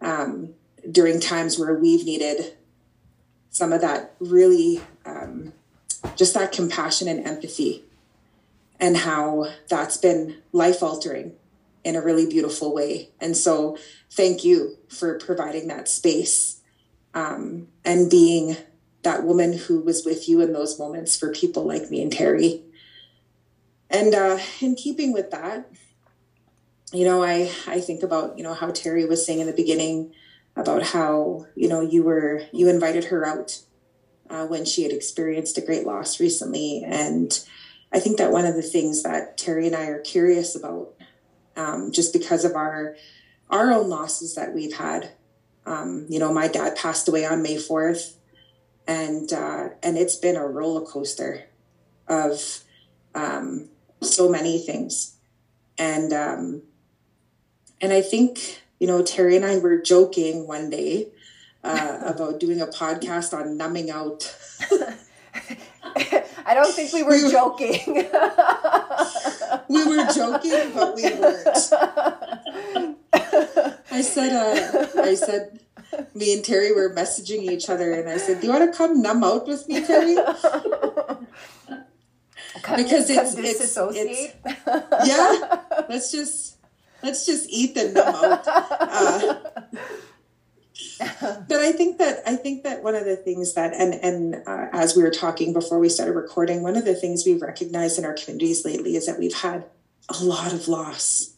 [0.00, 0.54] um,
[0.88, 2.54] during times where we've needed
[3.50, 5.52] some of that really um,
[6.16, 7.84] just that compassion and empathy
[8.80, 11.32] and how that's been life altering
[11.84, 13.10] in a really beautiful way.
[13.20, 13.78] And so,
[14.10, 16.60] thank you for providing that space
[17.14, 18.56] um, and being
[19.02, 22.62] that woman who was with you in those moments for people like me and Terry.
[23.90, 25.70] And uh, in keeping with that,
[26.92, 30.12] you know, I I think about you know how Terry was saying in the beginning
[30.58, 33.60] about how you know you were you invited her out
[34.28, 36.84] uh, when she had experienced a great loss recently.
[36.84, 37.38] And
[37.90, 40.92] i think that one of the things that terry and i are curious about
[41.56, 42.96] um, just because of our
[43.48, 45.12] our own losses that we've had
[45.64, 48.16] um, you know my dad passed away on may 4th
[48.86, 51.44] and uh, and it's been a roller coaster
[52.08, 52.60] of
[53.14, 53.68] um,
[54.00, 55.16] so many things.
[55.76, 56.62] And um,
[57.80, 61.08] and i think you know, Terry and I were joking one day
[61.64, 64.36] uh, about doing a podcast on numbing out.
[66.46, 67.80] I don't think we were, we were joking.
[69.68, 71.72] we were joking, but we weren't.
[73.90, 75.60] I said, uh, I said,
[76.14, 79.02] me and Terry were messaging each other, and I said, "Do you want to come
[79.02, 80.16] numb out with me, Terry?"
[82.76, 84.34] because it's it's, it's
[85.06, 85.60] yeah.
[85.88, 86.57] Let's just
[87.02, 88.46] let's just eat the numb out.
[91.00, 94.42] Uh, but I think that I think that one of the things that and and
[94.46, 97.98] uh, as we were talking before we started recording, one of the things we've recognized
[97.98, 99.64] in our communities lately is that we've had
[100.08, 101.34] a lot of loss.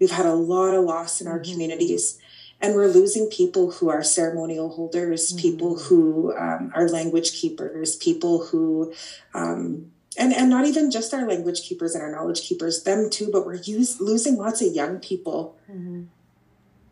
[0.00, 1.52] We've had a lot of loss in our mm-hmm.
[1.52, 2.20] communities,
[2.60, 5.38] and we're losing people who are ceremonial holders, mm-hmm.
[5.38, 8.92] people who um, are language keepers, people who
[9.32, 13.28] um, and and not even just our language keepers and our knowledge keepers them too
[13.32, 16.04] but we're use, losing lots of young people mm-hmm.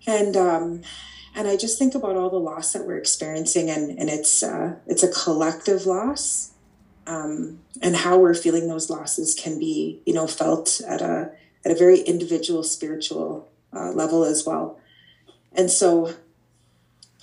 [0.06, 0.82] and um
[1.34, 4.74] and i just think about all the loss that we're experiencing and and it's uh
[4.86, 6.52] it's a collective loss
[7.06, 11.30] um and how we're feeling those losses can be you know felt at a
[11.64, 14.78] at a very individual spiritual uh, level as well
[15.52, 16.14] and so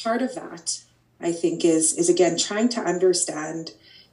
[0.01, 0.81] part of that
[1.19, 3.71] i think is is again trying to understand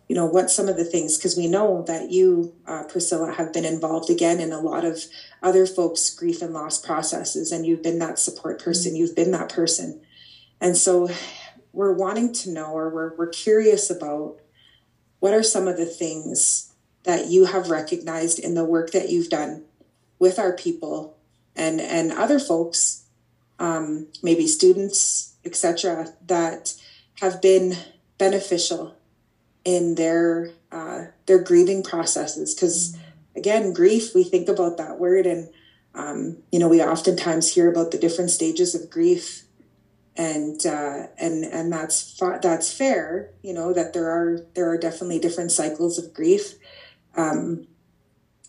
[0.08, 3.52] you know what some of the things because we know that you uh, priscilla have
[3.52, 5.04] been involved again in a lot of
[5.42, 9.00] other folks grief and loss processes and you've been that support person mm-hmm.
[9.00, 10.00] you've been that person
[10.60, 11.08] and so
[11.72, 14.36] we're wanting to know or we're, we're curious about
[15.20, 19.28] what are some of the things that you have recognized in the work that you've
[19.28, 19.64] done
[20.18, 21.16] with our people
[21.54, 23.04] and and other folks
[23.58, 26.74] um, maybe students etc that
[27.20, 27.74] have been
[28.18, 28.95] beneficial
[29.66, 32.54] in their uh, their grieving processes.
[32.54, 32.96] Because
[33.36, 35.50] again grief we think about that word and
[35.94, 39.42] um, you know we oftentimes hear about the different stages of grief
[40.16, 45.18] and uh, and and that's that's fair you know that there are there are definitely
[45.18, 46.54] different cycles of grief.
[47.16, 47.66] Um,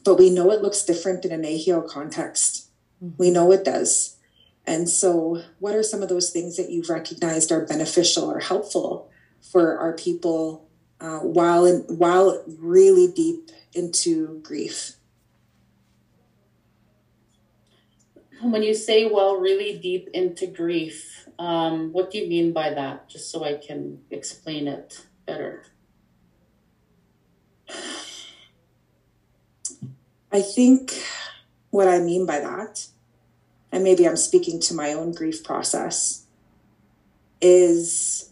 [0.05, 2.69] but we know it looks different in a Nehiyaw context.
[3.03, 3.15] Mm-hmm.
[3.17, 4.17] we know it does.
[4.65, 9.09] And so what are some of those things that you've recognized are beneficial or helpful
[9.39, 10.66] for our people
[10.99, 14.93] uh, while in, while really deep into grief.
[18.41, 23.09] When you say while really deep into grief, um, what do you mean by that?
[23.09, 25.63] Just so I can explain it better.
[30.31, 30.93] I think
[31.71, 32.87] what I mean by that,
[33.71, 36.25] and maybe I'm speaking to my own grief process,
[37.41, 38.26] is,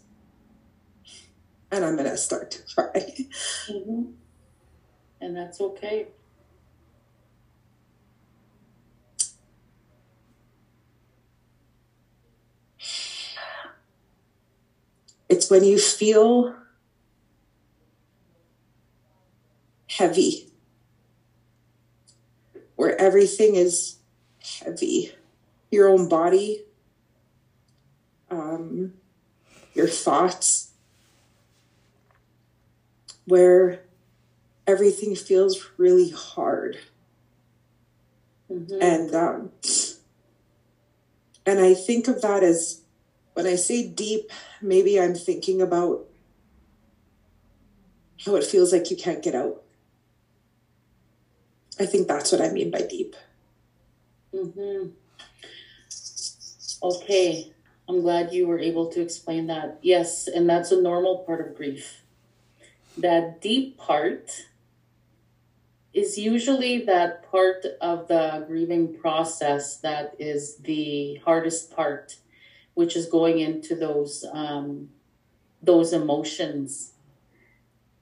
[1.70, 3.14] and I'm going to start to cry.
[3.68, 4.12] Mm-hmm.
[5.20, 6.08] And that's okay.
[15.28, 16.54] It's when you feel
[19.88, 20.48] heavy,
[22.76, 23.96] where everything is
[24.62, 25.12] heavy.
[25.70, 26.62] Your own body,
[28.30, 28.94] um,
[29.74, 30.70] your thoughts,
[33.26, 33.82] where
[34.66, 36.78] everything feels really hard.
[38.50, 38.80] Mm-hmm.
[38.80, 39.50] And um,
[41.44, 42.82] and I think of that as
[43.34, 44.30] when I say deep,
[44.62, 46.06] maybe I'm thinking about
[48.24, 49.62] how it feels like you can't get out.
[51.78, 53.14] I think that's what I mean by deep.
[54.34, 54.88] Mm-hmm.
[56.82, 57.52] Okay,
[57.88, 59.78] I'm glad you were able to explain that.
[59.82, 62.02] Yes, and that's a normal part of grief.
[62.96, 64.46] That deep part
[65.92, 72.16] is usually that part of the grieving process that is the hardest part
[72.74, 74.90] which is going into those um,
[75.62, 76.92] those emotions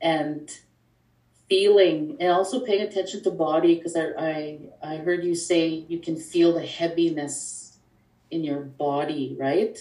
[0.01, 0.51] and
[1.49, 6.01] feeling and also paying attention to body because I, I i heard you say you
[6.01, 7.79] can feel the heaviness
[8.31, 9.79] in your body right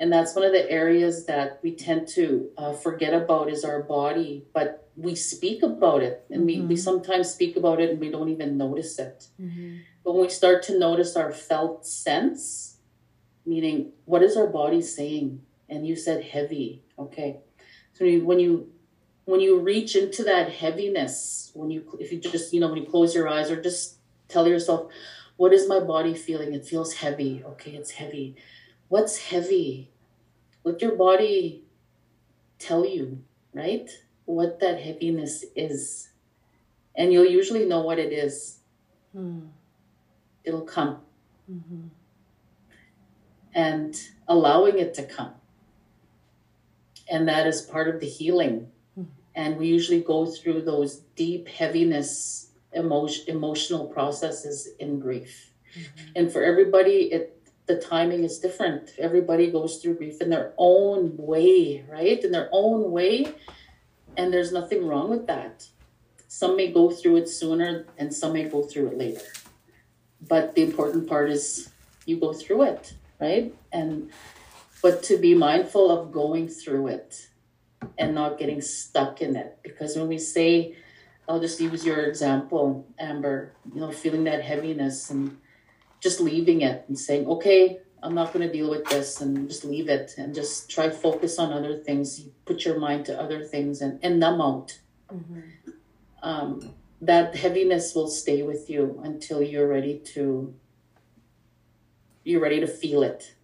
[0.00, 3.82] and that's one of the areas that we tend to uh, forget about is our
[3.82, 6.46] body but we speak about it and mm-hmm.
[6.46, 6.82] we, we mm-hmm.
[6.82, 9.76] sometimes speak about it and we don't even notice it mm-hmm.
[10.04, 12.78] but when we start to notice our felt sense
[13.48, 15.40] meaning what is our body saying?
[15.68, 16.82] And you said heavy.
[16.98, 17.40] Okay.
[17.94, 18.70] So when you
[19.24, 22.88] when you reach into that heaviness, when you if you just you know when you
[22.88, 23.96] close your eyes or just
[24.28, 24.90] tell yourself,
[25.36, 26.54] what is my body feeling?
[26.54, 27.42] It feels heavy.
[27.44, 28.36] Okay, it's heavy.
[28.88, 29.90] What's heavy?
[30.62, 31.62] what your body
[32.58, 33.22] tell you,
[33.54, 33.88] right?
[34.26, 36.10] What that heaviness is.
[36.94, 38.58] And you'll usually know what it is.
[39.12, 39.46] Hmm.
[40.44, 40.98] It'll come.
[41.50, 41.88] Mm-hmm
[43.58, 45.32] and allowing it to come.
[47.10, 48.70] And that is part of the healing.
[48.96, 49.10] Mm-hmm.
[49.34, 55.50] And we usually go through those deep heaviness, emotion, emotional processes in grief.
[55.76, 56.10] Mm-hmm.
[56.14, 57.37] And for everybody, it
[57.68, 58.90] the timing is different.
[58.98, 62.22] Everybody goes through grief in their own way, right?
[62.22, 63.32] In their own way.
[64.16, 65.68] And there's nothing wrong with that.
[66.26, 69.24] Some may go through it sooner and some may go through it later.
[70.20, 71.70] But the important part is
[72.04, 73.54] you go through it right?
[73.72, 74.10] And
[74.82, 77.28] but to be mindful of going through it
[77.98, 79.58] and not getting stuck in it.
[79.62, 80.76] Because when we say,
[81.28, 85.38] I'll just use your example, Amber, you know, feeling that heaviness and
[86.00, 89.64] just leaving it and saying, okay, I'm not going to deal with this and just
[89.64, 92.20] leave it and just try focus on other things.
[92.20, 94.78] You put your mind to other things and, and numb out.
[95.12, 95.40] Mm-hmm.
[96.22, 100.54] Um, that heaviness will stay with you until you're ready to
[102.24, 103.34] you're ready to feel it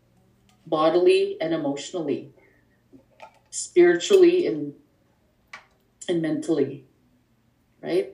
[0.66, 2.32] bodily and emotionally,
[3.50, 4.74] spiritually and
[6.08, 6.84] and mentally,
[7.82, 8.12] right?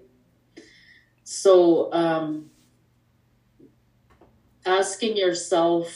[1.25, 2.51] So um,
[4.67, 5.93] asking yourself,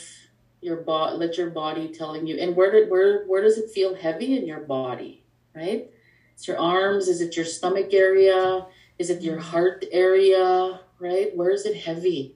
[0.61, 3.95] your body, let your body telling you, and where did where where does it feel
[3.95, 5.25] heavy in your body,
[5.55, 5.91] right?
[6.35, 7.09] It's your arms.
[7.09, 8.67] Is it your stomach area?
[8.99, 10.81] Is it your heart area?
[10.99, 11.37] Right?
[11.37, 12.35] Where is it heavy?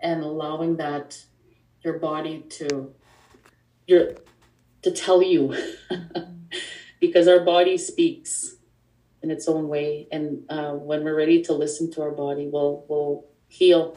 [0.00, 1.24] And allowing that
[1.82, 2.92] your body to
[3.86, 4.14] your
[4.82, 5.56] to tell you
[7.00, 8.56] because our body speaks
[9.22, 12.84] in its own way and uh, when we're ready to listen to our body we'll
[12.88, 13.96] we'll heal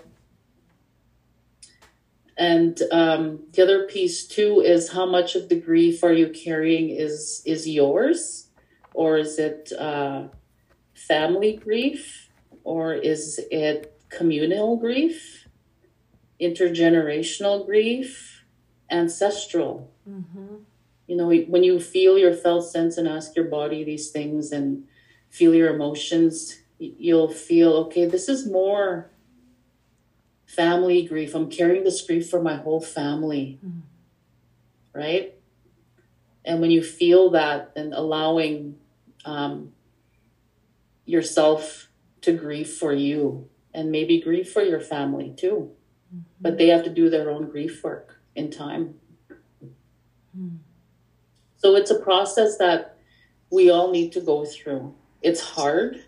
[2.37, 6.89] and um, the other piece too is how much of the grief are you carrying
[6.89, 8.47] is is yours
[8.93, 10.27] or is it uh,
[10.93, 12.29] family grief
[12.63, 15.47] or is it communal grief
[16.41, 18.43] intergenerational grief,
[18.91, 19.91] ancestral.
[20.09, 20.55] Mm-hmm.
[21.07, 24.85] You know, when you feel your felt sense and ask your body these things and
[25.29, 29.09] feel your emotions, you'll feel, okay, this is more
[30.57, 31.33] family grief.
[31.33, 33.59] I'm carrying this grief for my whole family.
[33.65, 33.79] Mm-hmm.
[34.93, 35.35] Right?
[36.43, 38.77] And when you feel that, then allowing
[39.23, 39.73] um,
[41.05, 41.89] yourself
[42.21, 45.71] to grieve for you and maybe grieve for your family too
[46.39, 48.95] but they have to do their own grief work in time.
[50.37, 50.57] Mm.
[51.57, 52.97] So it's a process that
[53.49, 54.93] we all need to go through.
[55.21, 56.03] It's hard,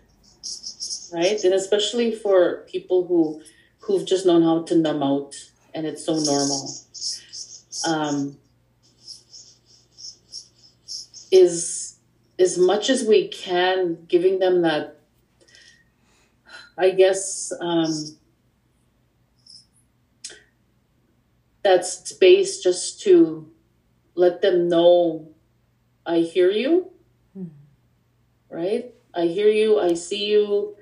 [1.12, 1.42] right?
[1.42, 3.42] And especially for people who
[3.90, 5.34] who've just known how to numb out
[5.74, 6.70] and it's so normal.
[7.86, 8.36] Um,
[11.32, 11.96] is
[12.38, 14.98] as much as we can giving them that
[16.76, 18.16] I guess um,
[21.62, 23.50] that space just to
[24.14, 25.28] let them know
[26.06, 26.90] I hear you,
[27.36, 28.54] mm-hmm.
[28.54, 28.94] right?
[29.14, 30.76] I hear you, I see you,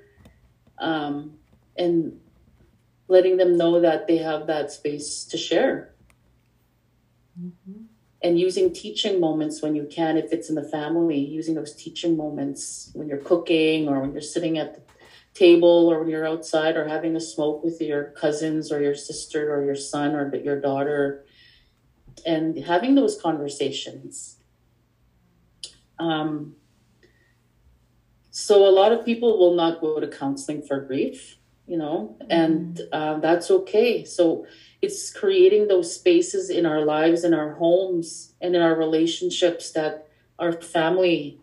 [0.77, 1.37] um,
[1.77, 2.19] and
[3.09, 5.95] letting them know that they have that space to share.
[7.39, 7.83] Mm-hmm.
[8.21, 12.15] And using teaching moments when you can, if it's in the family, using those teaching
[12.15, 14.81] moments when you're cooking or when you're sitting at the
[15.33, 19.53] table or when you're outside or having a smoke with your cousins or your sister
[19.53, 21.25] or your son or your daughter
[22.25, 24.37] and having those conversations.
[25.97, 26.55] Um,
[28.31, 31.38] so a lot of people will not go to counseling for grief,
[31.69, 32.31] you know, mm-hmm.
[32.31, 34.03] and uh, that's okay.
[34.03, 34.45] So
[34.81, 40.07] it's creating those spaces in our lives, in our homes, and in our relationships that
[40.39, 41.39] our family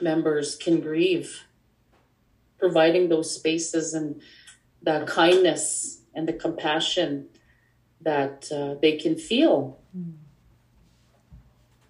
[0.00, 1.44] members can grieve.
[2.58, 4.20] Providing those spaces and
[4.82, 7.28] the kindness and the compassion
[8.02, 9.80] that uh, they can feel.
[9.96, 10.16] Mm.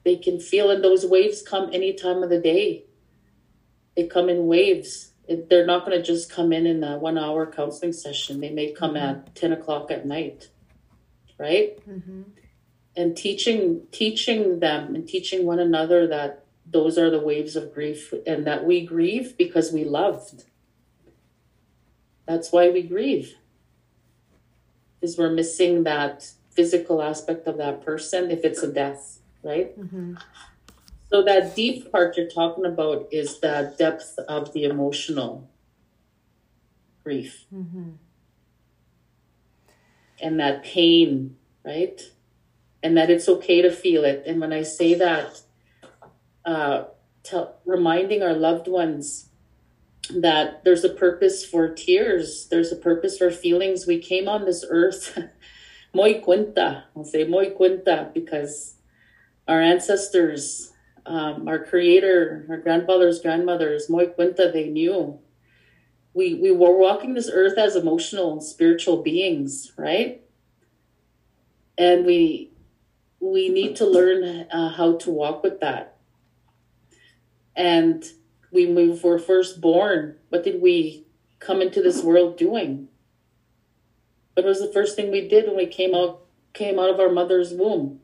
[0.04, 2.84] They can feel, and those waves come any time of the day
[3.96, 5.09] they come in waves.
[5.30, 8.40] They're not going to just come in in a one hour counseling session.
[8.40, 9.28] They may come mm-hmm.
[9.28, 10.48] at 10 o'clock at night,
[11.38, 11.78] right?
[11.88, 12.22] Mm-hmm.
[12.96, 18.12] And teaching, teaching them and teaching one another that those are the waves of grief
[18.26, 20.44] and that we grieve because we loved.
[22.26, 23.36] That's why we grieve.
[25.00, 29.78] Is we're missing that physical aspect of that person if it's a death, right?
[29.78, 30.16] Mm-hmm.
[31.10, 35.50] So that deep part you're talking about is the depth of the emotional
[37.02, 37.46] grief.
[37.52, 37.90] Mm-hmm.
[40.22, 42.00] And that pain, right?
[42.82, 44.22] And that it's okay to feel it.
[44.26, 45.42] And when I say that,
[46.44, 46.84] uh,
[47.24, 49.30] tell, reminding our loved ones
[50.14, 53.86] that there's a purpose for tears, there's a purpose for feelings.
[53.86, 55.18] We came on this earth,
[55.94, 56.84] muy cuenta.
[56.96, 58.76] I'll say muy cuenta because
[59.48, 60.69] our ancestors
[61.10, 65.18] um, our creator, our grandfathers, grandmothers, Moy Cuenta, they knew.
[66.14, 70.22] We, we were walking this earth as emotional and spiritual beings, right?
[71.76, 72.52] And we,
[73.18, 75.98] we need to learn uh, how to walk with that.
[77.56, 78.04] And
[78.52, 80.16] we, we were first born.
[80.28, 81.06] What did we
[81.40, 82.88] come into this world doing?
[84.34, 87.10] What was the first thing we did when we came out came out of our
[87.10, 88.00] mother's womb?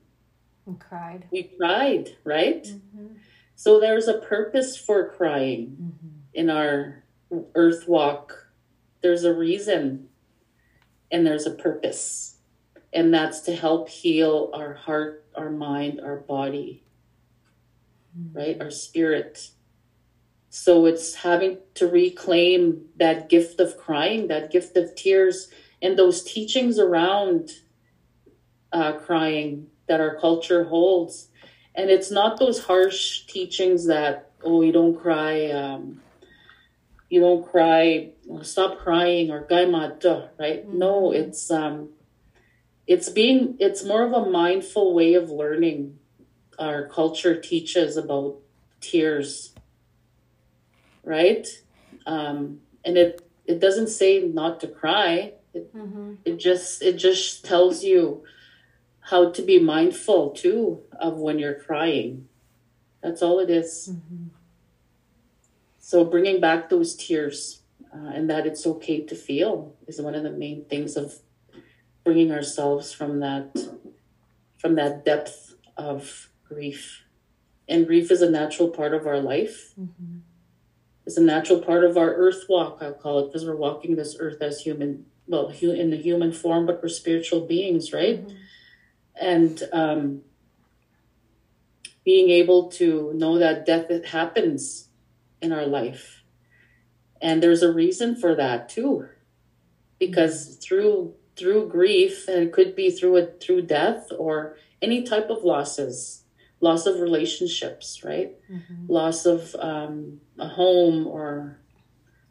[0.66, 1.26] And cried.
[1.30, 2.64] We cried, right?
[2.64, 3.06] Mm-hmm.
[3.54, 6.08] So there's a purpose for crying mm-hmm.
[6.34, 7.04] in our
[7.54, 8.50] earth walk.
[9.02, 10.08] There's a reason
[11.10, 12.38] and there's a purpose.
[12.92, 16.84] And that's to help heal our heart, our mind, our body,
[18.18, 18.36] mm-hmm.
[18.36, 18.60] right?
[18.60, 19.50] Our spirit.
[20.50, 25.48] So it's having to reclaim that gift of crying, that gift of tears,
[25.80, 27.50] and those teachings around
[28.72, 31.28] uh, crying that our culture holds.
[31.74, 36.00] And it's not those harsh teachings that, oh, you don't cry, um,
[37.08, 38.10] you don't cry,
[38.42, 40.66] stop crying or gaimata, right?
[40.66, 40.78] Mm-hmm.
[40.78, 41.90] No, it's um
[42.86, 45.98] it's being it's more of a mindful way of learning.
[46.58, 48.38] Our culture teaches about
[48.80, 49.52] tears,
[51.04, 51.46] right?
[52.06, 55.34] Um, and it it doesn't say not to cry.
[55.54, 56.14] It, mm-hmm.
[56.24, 58.24] it just it just tells you
[59.06, 62.26] how to be mindful too of when you're crying.
[63.02, 63.90] That's all it is.
[63.92, 64.26] Mm-hmm.
[65.78, 67.62] So bringing back those tears
[67.94, 71.20] uh, and that it's okay to feel is one of the main things of
[72.02, 73.56] bringing ourselves from that
[74.58, 77.04] from that depth of grief.
[77.68, 79.72] And grief is a natural part of our life.
[79.80, 80.18] Mm-hmm.
[81.04, 84.16] It's a natural part of our earth walk, I'll call it, because we're walking this
[84.18, 88.26] earth as human, well, in the human form, but we're spiritual beings, right?
[88.26, 88.36] Mm-hmm
[89.20, 90.22] and um,
[92.04, 94.88] being able to know that death happens
[95.40, 96.16] in our life
[97.20, 99.08] and there's a reason for that too
[99.98, 105.28] because through through grief and it could be through a through death or any type
[105.30, 106.24] of losses
[106.60, 108.86] loss of relationships right mm-hmm.
[108.88, 111.58] loss of um, a home or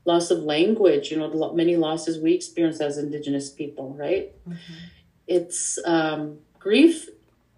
[0.05, 4.73] loss of language you know many losses we experience as indigenous people right mm-hmm.
[5.27, 7.09] it's um, grief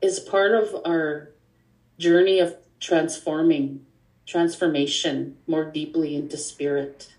[0.01, 1.31] is part of our
[1.97, 3.85] journey of transforming,
[4.25, 7.13] transformation more deeply into spirit.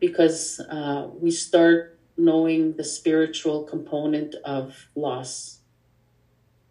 [0.00, 5.60] because uh, we start knowing the spiritual component of loss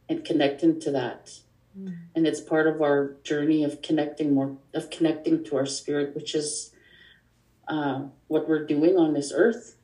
[0.07, 1.39] and connecting to that.
[1.79, 1.95] Mm.
[2.15, 6.35] And it's part of our journey of connecting more, of connecting to our spirit, which
[6.35, 6.75] is
[7.67, 9.77] uh, what we're doing on this earth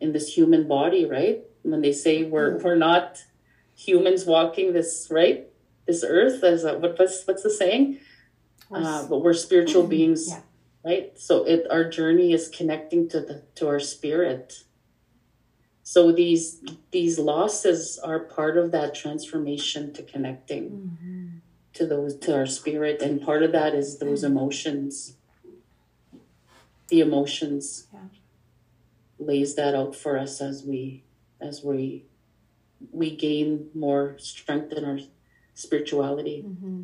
[0.00, 1.47] in this human body, right?
[1.70, 3.24] When they say we're, we're not
[3.76, 5.46] humans walking this, right?
[5.86, 7.98] This earth, as a, what, what's, what's the saying?
[8.70, 10.28] Uh, but we're spiritual beings.
[10.28, 10.40] Yeah
[10.84, 14.64] right so it our journey is connecting to the to our spirit
[15.82, 21.26] so these these losses are part of that transformation to connecting mm-hmm.
[21.72, 24.36] to those to our spirit and part of that is those mm-hmm.
[24.36, 25.16] emotions
[26.88, 28.00] the emotions yeah.
[29.18, 31.04] lays that out for us as we
[31.40, 32.04] as we
[32.92, 34.98] we gain more strength in our
[35.54, 36.82] spirituality mm-hmm.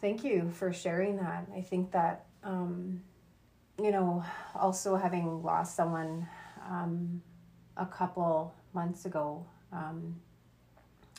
[0.00, 1.48] Thank you for sharing that.
[1.54, 3.00] I think that, um,
[3.82, 4.24] you know,
[4.54, 6.28] also having lost someone
[6.70, 7.20] um,
[7.76, 10.14] a couple months ago, um,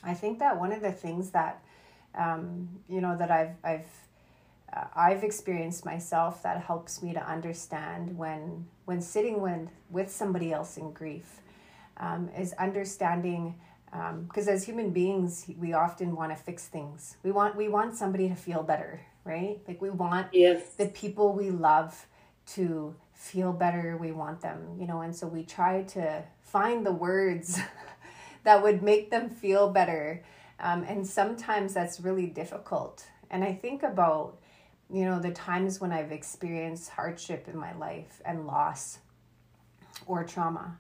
[0.02, 1.62] I think that one of the things that,
[2.18, 3.88] um, you know, that I've, I've,
[4.96, 10.78] I've experienced myself that helps me to understand when, when sitting with, with somebody else
[10.78, 11.42] in grief
[11.98, 13.56] um, is understanding
[14.28, 17.18] because um, as human beings we often want to fix things.
[17.24, 19.60] We want we want somebody to feel better right?
[19.68, 20.74] Like we want yes.
[20.74, 22.08] the people we love
[22.54, 23.98] to feel better.
[23.98, 27.60] We want them you know and so we try to find the words
[28.44, 30.24] that would make them feel better.
[30.60, 33.06] Um, and sometimes that's really difficult.
[33.32, 34.38] And i think about
[34.92, 39.00] you know the times when i've experienced hardship in my life and loss
[40.06, 40.78] or trauma.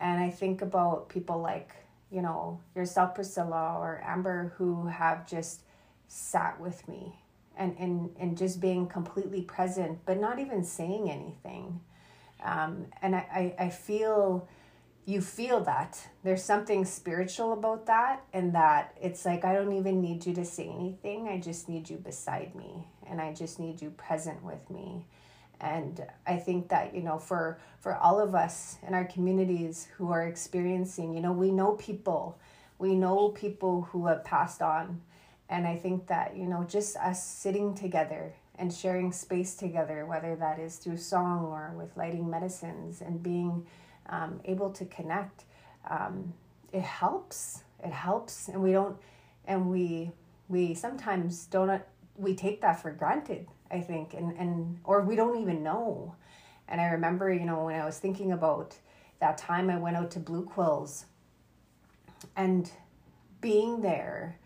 [0.00, 1.74] And i think about people like
[2.12, 5.62] you know, yourself, Priscilla, or Amber, who have just
[6.08, 7.18] sat with me
[7.56, 11.80] and, and, and just being completely present, but not even saying anything.
[12.44, 14.46] Um, and I, I, I feel
[15.06, 16.06] you feel that.
[16.22, 20.44] There's something spiritual about that and that it's like i don't even need you to
[20.44, 21.28] say anything.
[21.28, 25.04] I just need you beside me and i just need you present with me.
[25.60, 30.10] And i think that you know for for all of us in our communities who
[30.10, 32.38] are experiencing you know we know people.
[32.78, 35.02] We know people who have passed on.
[35.48, 40.34] And i think that you know just us sitting together and sharing space together whether
[40.36, 43.66] that is through song or with lighting medicines and being
[44.08, 45.44] um, able to connect
[45.88, 46.32] um,
[46.72, 47.62] it helps.
[47.84, 48.48] It helps.
[48.48, 48.96] And we don't
[49.46, 50.12] and we
[50.48, 51.82] we sometimes don't
[52.16, 56.14] we take that for granted I think, and, and or we don't even know.
[56.68, 58.76] And I remember, you know, when I was thinking about
[59.20, 61.06] that time I went out to Blue Quills
[62.36, 62.70] and
[63.40, 64.38] being there.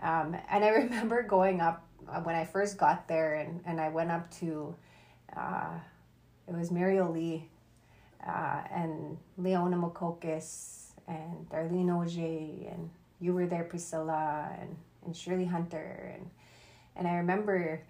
[0.00, 3.88] Um, and I remember going up uh, when I first got there and, and I
[3.88, 4.74] went up to,
[5.36, 5.78] uh,
[6.48, 7.48] it was Muriel Lee
[8.26, 15.44] uh, and Leona Makokis and Darlene Auger and you were there, Priscilla and, and Shirley
[15.44, 16.12] Hunter.
[16.16, 16.28] And,
[16.96, 17.82] and I remember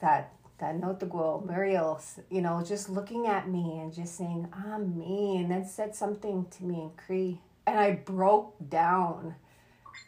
[0.00, 5.36] that that Notaguil, Muriel, you know, just looking at me and just saying, I'm me,
[5.36, 7.40] and then said something to me in Cree.
[7.66, 9.34] And I broke down.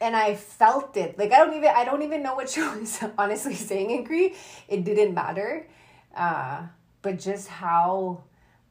[0.01, 1.19] And I felt it.
[1.19, 4.35] Like I don't even I don't even know what she was honestly saying in Cree.
[4.69, 5.67] It didn't matter.
[6.15, 6.67] Uh,
[7.03, 8.23] but just how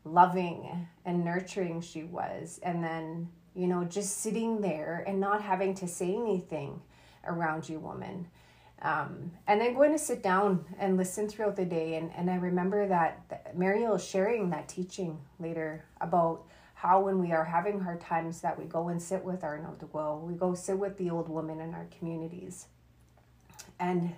[0.03, 2.59] loving and nurturing she was.
[2.63, 6.81] And then, you know, just sitting there and not having to say anything
[7.25, 8.27] around you, woman
[8.81, 11.95] um, and then going to sit down and listen throughout the day.
[11.95, 16.43] And, and I remember that, Mariel sharing that teaching later about
[16.75, 20.21] how when we are having hard times that we go and sit with our Notaguil,
[20.21, 22.67] we go sit with the old women in our communities.
[23.79, 24.13] And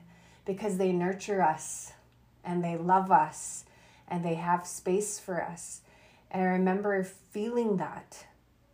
[0.46, 1.94] because they nurture us
[2.44, 3.64] and they love us
[4.10, 5.82] and they have space for us.
[6.32, 8.26] And I remember feeling that,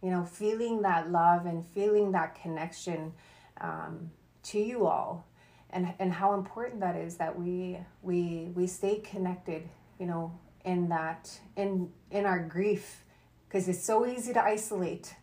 [0.01, 3.13] you know, feeling that love and feeling that connection
[3.61, 4.09] um,
[4.43, 5.27] to you all
[5.69, 9.67] and and how important that is that we we we stay connected
[9.99, 10.31] you know
[10.63, 13.03] in that in in our grief
[13.47, 15.15] because it's so easy to isolate.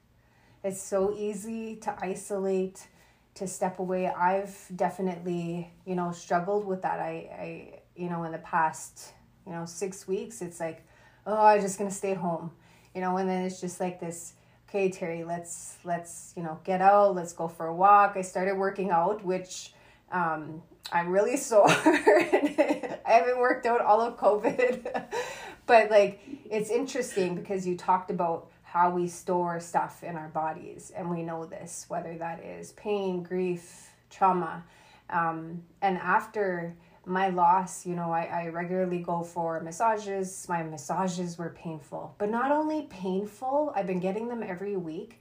[0.65, 2.87] It's so easy to isolate
[3.35, 4.07] to step away.
[4.07, 7.01] I've definitely you know struggled with that.
[7.01, 7.13] I
[7.47, 9.13] i you know in the past
[9.47, 10.87] you know six weeks it's like
[11.27, 12.51] oh i'm just gonna stay home
[12.95, 14.35] you know and then it's just like this
[14.69, 18.15] okay terry let's let's you know get out let's go for a walk.
[18.17, 19.75] I started working out which
[20.13, 21.69] um, I'm really sore.
[21.69, 25.11] I haven't worked out all of COVID.
[25.67, 30.93] but like it's interesting because you talked about how we store stuff in our bodies
[30.97, 34.65] and we know this whether that is pain grief trauma
[35.11, 40.47] um, and after my loss, you know, I, I regularly go for massages.
[40.49, 45.21] My massages were painful, but not only painful, I've been getting them every week.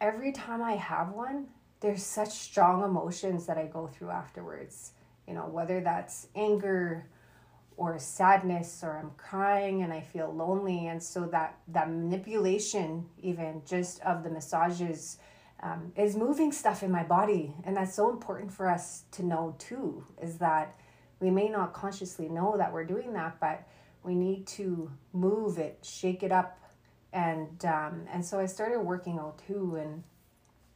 [0.00, 1.46] Every time I have one,
[1.82, 4.92] there's such strong emotions that I go through afterwards.
[5.26, 7.06] You know, whether that's anger
[7.76, 10.86] or sadness or I'm crying and I feel lonely.
[10.86, 15.18] And so that, that manipulation, even just of the massages,
[15.62, 17.54] um, is moving stuff in my body.
[17.64, 20.76] And that's so important for us to know too, is that
[21.20, 23.66] we may not consciously know that we're doing that, but
[24.02, 26.58] we need to move it, shake it up.
[27.12, 30.02] And um, and so I started working out too and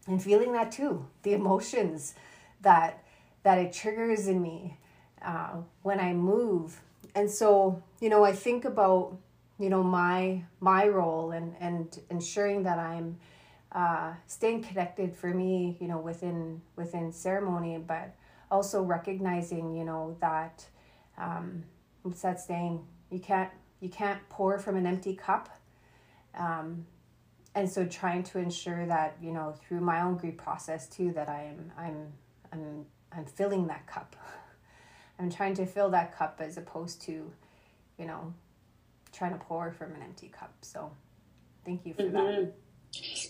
[0.07, 2.15] and feeling that too, the emotions
[2.61, 3.03] that
[3.43, 4.77] that it triggers in me
[5.23, 6.81] uh, when I move.
[7.15, 9.17] And so, you know, I think about,
[9.59, 13.19] you know, my my role and and ensuring that I'm
[13.73, 18.15] uh, staying connected for me, you know, within within ceremony, but
[18.51, 20.65] also recognizing, you know, that
[21.19, 21.65] um,
[22.03, 22.85] what's that saying?
[23.11, 23.51] You can't
[23.81, 25.49] you can't pour from an empty cup.
[26.35, 26.87] Um,
[27.57, 31.29] and so trying to ensure that you know through my own grief process too that
[31.29, 32.13] I am I'm
[32.53, 34.15] I'm I'm filling that cup.
[35.19, 37.33] I'm trying to fill that cup as opposed to,
[37.99, 38.35] you know,
[39.13, 40.53] trying to pour from an empty cup.
[40.61, 40.93] So
[41.65, 42.15] thank you for mm-hmm.
[42.15, 42.53] that.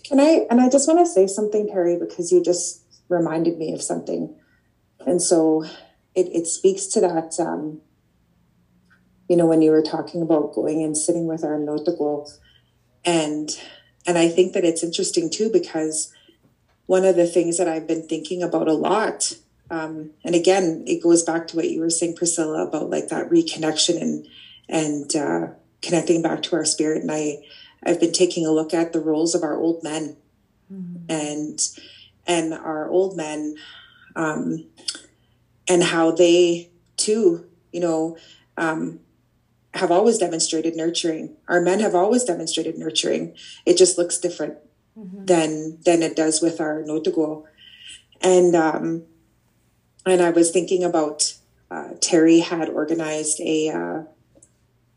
[0.03, 3.73] Can I and I just want to say something, Terry, because you just reminded me
[3.73, 4.35] of something.
[5.05, 5.63] And so
[6.13, 7.81] it, it speaks to that um,
[9.29, 12.31] you know, when you were talking about going and sitting with our notable
[13.05, 13.49] and
[14.07, 16.13] and I think that it's interesting too because
[16.85, 19.33] one of the things that I've been thinking about a lot,
[19.69, 23.29] um, and again, it goes back to what you were saying, Priscilla, about like that
[23.29, 24.27] reconnection and
[24.69, 25.47] and uh,
[25.81, 27.01] connecting back to our spirit.
[27.01, 27.43] And I
[27.85, 30.15] I've been taking a look at the roles of our old men,
[30.71, 31.11] mm-hmm.
[31.11, 31.59] and
[32.25, 33.57] and our old men,
[34.15, 34.65] um,
[35.67, 38.17] and how they too, you know,
[38.55, 39.01] um,
[39.77, 41.35] have always demonstrated nurturing.
[41.47, 43.35] Our men have always demonstrated nurturing.
[43.65, 44.57] It just looks different
[44.97, 45.25] mm-hmm.
[45.25, 47.45] than than it does with our Notago.
[48.21, 49.03] And um,
[50.05, 51.33] and I was thinking about
[51.69, 54.03] uh, Terry had organized a uh,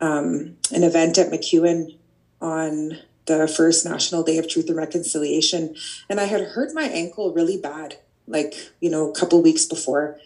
[0.01, 1.97] um, an event at MacEwan
[2.41, 5.75] on the first National Day of Truth and Reconciliation,
[6.09, 10.19] and I had hurt my ankle really bad, like you know, a couple weeks before.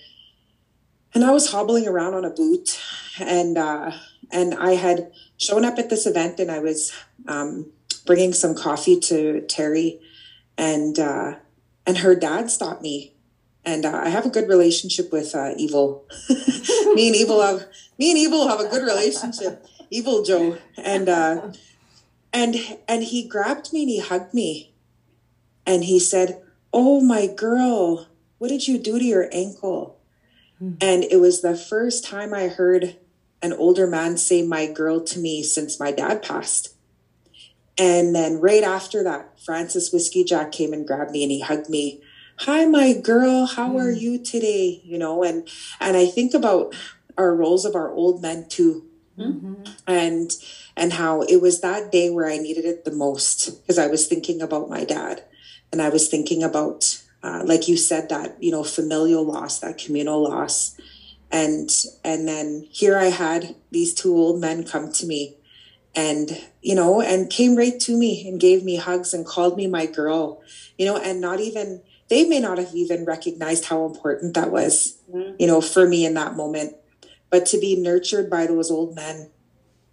[1.13, 2.81] And I was hobbling around on a boot,
[3.21, 3.93] and uh,
[4.35, 6.93] and I had shown up at this event and I was
[7.27, 7.71] um,
[8.05, 10.01] bringing some coffee to Terry
[10.59, 11.37] and uh,
[11.87, 13.15] and her dad stopped me
[13.65, 16.05] and uh, I have a good relationship with uh, Evil.
[16.29, 17.67] me and Evil have
[17.99, 19.65] me and Evil have a good relationship.
[19.91, 21.53] Evil Joe and uh,
[22.33, 22.57] and
[22.89, 24.75] and he grabbed me and he hugged me,
[25.65, 28.09] and he said, "Oh my girl,
[28.39, 29.99] what did you do to your ankle?"
[30.63, 30.77] Mm-hmm.
[30.81, 32.97] And it was the first time I heard
[33.45, 36.75] an older man say my girl to me since my dad passed.
[37.77, 42.01] And then right after that, Francis Whiskeyjack came and grabbed me and he hugged me.
[42.39, 43.45] Hi, my girl.
[43.45, 43.85] How mm.
[43.85, 44.81] are you today?
[44.83, 45.47] You know, and
[45.79, 46.75] and I think about
[47.19, 48.87] our roles of our old men too.
[49.19, 49.65] Mm-hmm.
[49.87, 50.35] And
[50.75, 54.07] and how it was that day where I needed it the most because I was
[54.09, 55.23] thinking about my dad
[55.71, 59.79] and I was thinking about uh, like you said that you know familial loss that
[59.79, 60.77] communal loss
[61.31, 61.71] and
[62.05, 65.37] and then here i had these two old men come to me
[65.95, 69.67] and you know and came right to me and gave me hugs and called me
[69.67, 70.43] my girl
[70.79, 74.99] you know and not even they may not have even recognized how important that was
[75.13, 75.35] mm-hmm.
[75.39, 76.75] you know for me in that moment
[77.31, 79.31] but to be nurtured by those old men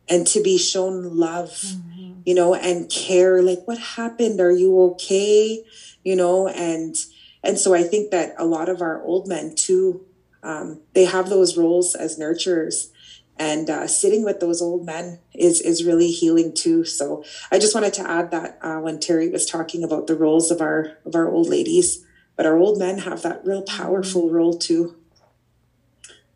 [0.09, 2.21] and to be shown love mm-hmm.
[2.25, 5.63] you know and care like what happened are you okay
[6.03, 6.95] you know and
[7.43, 10.05] and so i think that a lot of our old men too
[10.43, 12.91] um, they have those roles as nurturers
[13.37, 16.83] and uh, sitting with those old men is is really healing too.
[16.83, 20.51] So i just wanted to add that uh, when terry was talking about the roles
[20.51, 24.57] of our of our old ladies but our old men have that real powerful role
[24.57, 24.95] too.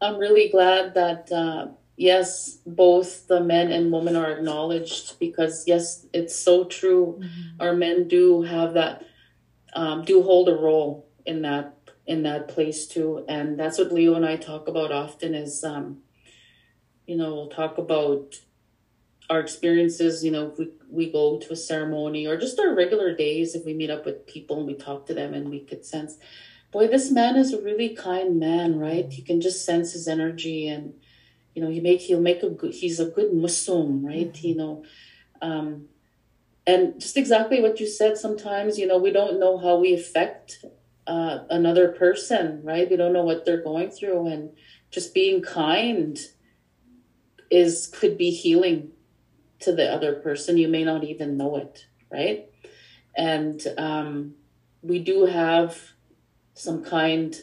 [0.01, 6.05] I'm really glad that uh, yes both the men and women are acknowledged because yes
[6.13, 7.19] it's so true.
[7.19, 7.61] Mm-hmm.
[7.61, 9.03] our men do have that
[9.73, 11.74] um, do hold a role in that
[12.07, 13.25] in that place too.
[13.27, 15.99] And that's what Leo and I talk about often is, um,
[17.05, 18.35] you know, we'll talk about
[19.29, 23.15] our experiences, you know, if we, we go to a ceremony or just our regular
[23.15, 25.83] days, if we meet up with people and we talk to them and we could
[25.83, 26.17] sense,
[26.71, 29.11] boy, this man is a really kind man, right?
[29.11, 30.93] You can just sense his energy and,
[31.55, 34.31] you know, he make, he'll make a good, he's a good Muslim, right?
[34.31, 34.47] Mm-hmm.
[34.47, 34.83] You know,
[35.41, 35.87] um,
[36.67, 40.65] and just exactly what you said sometimes you know we don't know how we affect
[41.07, 42.89] uh, another person, right?
[42.89, 44.49] We don't know what they're going through, and
[44.91, 46.17] just being kind
[47.51, 48.91] is could be healing
[49.59, 50.57] to the other person.
[50.57, 52.49] You may not even know it, right?
[53.15, 54.35] And um,
[54.81, 55.77] we do have
[56.53, 57.35] some kind,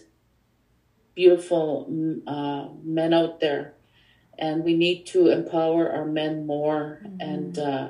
[1.15, 1.87] beautiful
[2.27, 3.75] uh, men out there,
[4.39, 7.21] and we need to empower our men more mm-hmm.
[7.21, 7.89] and uh,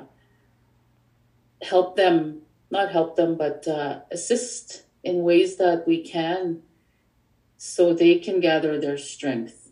[1.61, 6.61] help them, not help them, but uh, assist in ways that we can
[7.57, 9.71] so they can gather their strength,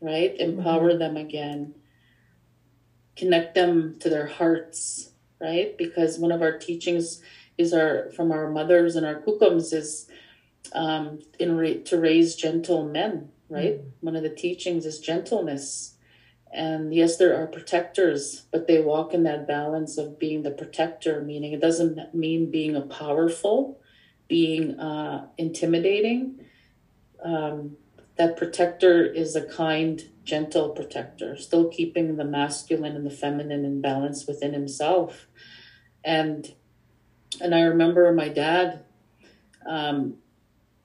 [0.00, 0.34] right?
[0.38, 0.98] Empower mm-hmm.
[0.98, 1.74] them again,
[3.16, 5.76] connect them to their hearts, right?
[5.78, 7.22] Because one of our teachings
[7.56, 10.08] is our from our mothers and our kukums is
[10.72, 13.78] um, in ra- to raise gentle men, right?
[13.78, 13.88] Mm-hmm.
[14.00, 15.94] One of the teachings is gentleness.
[16.52, 21.20] And yes, there are protectors, but they walk in that balance of being the protector,
[21.22, 23.80] meaning it doesn't mean being a powerful,
[24.28, 26.44] being uh, intimidating.
[27.24, 27.76] Um,
[28.16, 33.80] that protector is a kind, gentle protector, still keeping the masculine and the feminine in
[33.80, 35.26] balance within himself.
[36.04, 36.54] And
[37.40, 38.84] and I remember my dad,
[39.66, 40.16] um,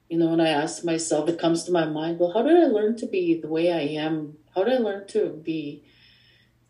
[0.10, 2.68] you know, when I asked myself, it comes to my mind, well, how did I
[2.68, 4.38] learn to be the way I am?
[4.54, 5.84] How did I learn to be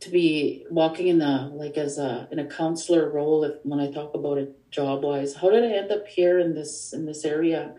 [0.04, 3.92] to be walking in the like as a in a counselor role if when I
[3.92, 5.36] talk about it job wise?
[5.36, 7.74] How did I end up here in this in this area?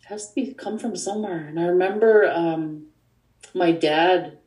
[0.00, 1.46] It has to be come from somewhere.
[1.46, 2.86] And I remember um,
[3.54, 4.38] my dad,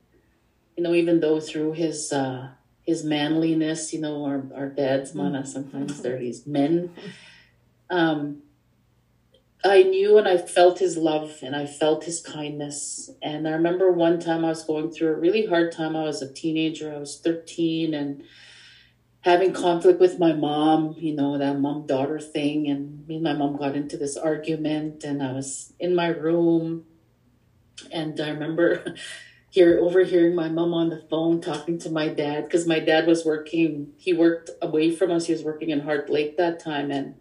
[0.77, 2.49] you know, even though through his uh,
[2.83, 6.93] his manliness, you know, our, our dads, mana, sometimes they're these men.
[7.89, 8.43] Um,
[9.63, 13.09] I knew and I felt his love and I felt his kindness.
[13.21, 15.95] And I remember one time I was going through a really hard time.
[15.95, 18.23] I was a teenager, I was 13 and
[19.21, 22.69] having conflict with my mom, you know, that mom daughter thing.
[22.69, 26.85] And me and my mom got into this argument and I was in my room.
[27.91, 28.95] And I remember
[29.49, 33.25] here overhearing my mom on the phone talking to my dad because my dad was
[33.25, 37.15] working he worked away from us he was working in heart lake that time and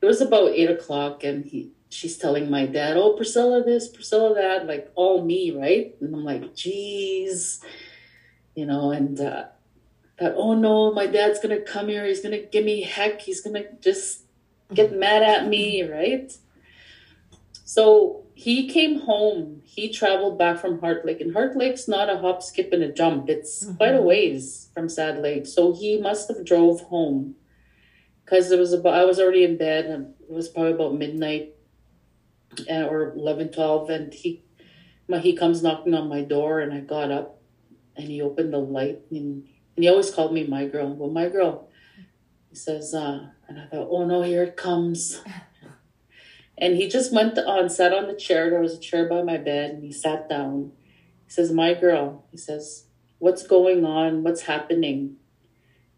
[0.00, 4.34] it was about eight o'clock and he she's telling my dad oh priscilla this priscilla
[4.34, 7.60] that like all me right and i'm like geez
[8.54, 9.44] you know and uh
[10.18, 13.64] that oh no my dad's gonna come here he's gonna give me heck he's gonna
[13.80, 14.22] just
[14.72, 16.36] get mad at me right
[17.64, 19.60] so he came home.
[19.64, 22.90] He traveled back from Heart Lake, and Heart Lake's not a hop, skip, and a
[22.90, 23.28] jump.
[23.28, 23.76] It's mm-hmm.
[23.76, 25.46] quite a ways from Saddle Lake.
[25.46, 27.34] So he must have drove home
[28.30, 28.94] because it was about.
[28.94, 31.54] I was already in bed, and it was probably about midnight
[32.70, 34.44] uh, or 11, 12, and he,
[35.08, 37.40] my, he comes knocking on my door, and I got up,
[37.96, 40.94] and he opened the light, and, and he always called me my girl.
[40.94, 41.68] Well, my girl,
[42.48, 45.22] he says, uh, and I thought, oh no, here it comes.
[46.62, 48.50] And he just went on, sat on the chair.
[48.50, 50.72] There was a chair by my bed, and he sat down.
[51.24, 52.84] He says, My girl, he says,
[53.18, 54.22] What's going on?
[54.22, 55.16] What's happening?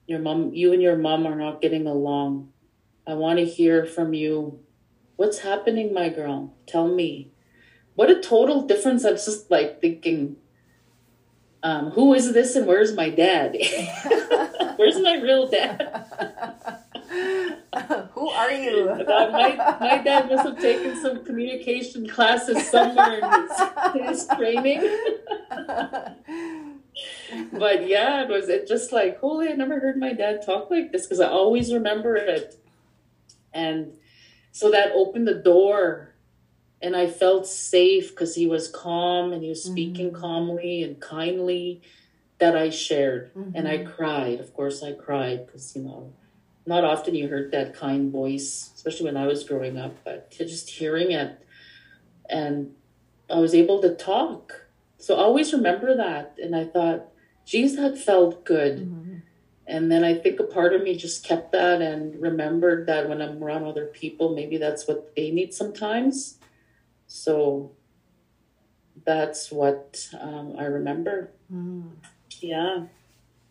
[0.06, 2.52] Your mom, you and your mom are not getting along.
[3.06, 4.60] I want to hear from you.
[5.16, 6.54] What's happening, my girl?
[6.66, 7.32] Tell me.
[7.94, 9.04] What a total difference.
[9.04, 10.36] I was just like thinking,
[11.62, 13.56] um, who is this and where's my dad?
[14.76, 16.78] where's my real dad?
[18.12, 18.86] Who are you?
[19.06, 24.80] my, my dad must have taken some communication classes somewhere in his, his training.
[27.52, 30.92] but yeah, it was it just like, holy, I never heard my dad talk like
[30.92, 32.58] this because I always remember it.
[33.52, 33.94] And
[34.50, 36.14] so that opened the door
[36.80, 40.20] and I felt safe because he was calm and he was speaking mm-hmm.
[40.20, 41.82] calmly and kindly
[42.38, 43.32] that I shared.
[43.34, 43.56] Mm-hmm.
[43.56, 43.92] And I mm-hmm.
[43.92, 44.40] cried.
[44.40, 46.12] Of course, I cried because, you know,
[46.66, 50.70] not often you heard that kind voice, especially when I was growing up, but just
[50.70, 51.38] hearing it
[52.28, 52.74] and
[53.30, 54.66] I was able to talk.
[55.02, 56.36] So always remember that.
[56.40, 57.08] And I thought,
[57.44, 58.78] geez, that felt good.
[58.78, 59.16] Mm-hmm.
[59.66, 63.20] And then I think a part of me just kept that and remembered that when
[63.20, 66.38] I'm around other people, maybe that's what they need sometimes.
[67.08, 67.72] So
[69.04, 71.32] that's what um, I remember.
[71.52, 71.90] Mm.
[72.40, 72.84] Yeah.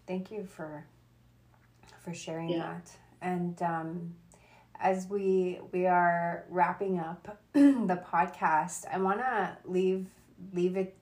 [0.07, 0.85] Thank you for
[1.99, 2.59] for sharing yeah.
[2.59, 2.91] that.
[3.21, 4.15] And um,
[4.79, 10.07] as we we are wrapping up the podcast, I want to leave
[10.53, 10.95] leave it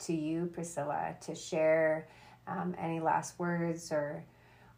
[0.00, 2.08] to you, Priscilla, to share
[2.46, 4.24] um, any last words or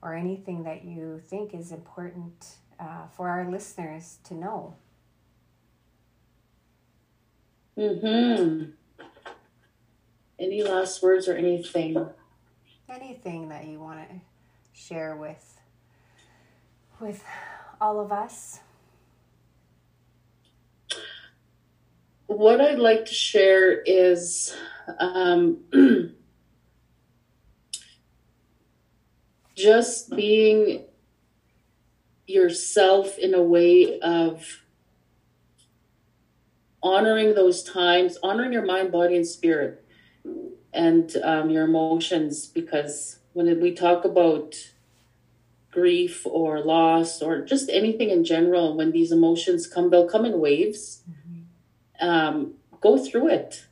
[0.02, 4.76] or anything that you think is important uh, for our listeners to know.
[7.76, 8.64] Hmm.
[10.38, 12.08] Any last words or anything?
[12.88, 14.20] Anything that you want to
[14.72, 15.60] share with
[17.00, 17.22] with
[17.80, 18.60] all of us?
[22.26, 24.54] What I'd like to share is
[24.98, 25.58] um,
[29.56, 30.84] just being
[32.26, 34.62] yourself in a way of
[36.82, 39.84] honoring those times, honoring your mind, body, and spirit,
[40.72, 42.46] and um, your emotions.
[42.46, 44.54] Because when we talk about
[45.70, 50.40] grief or loss or just anything in general, when these emotions come, they'll come in
[50.40, 51.02] waves.
[51.08, 51.25] Mm-hmm.
[52.00, 53.66] Um, go through it.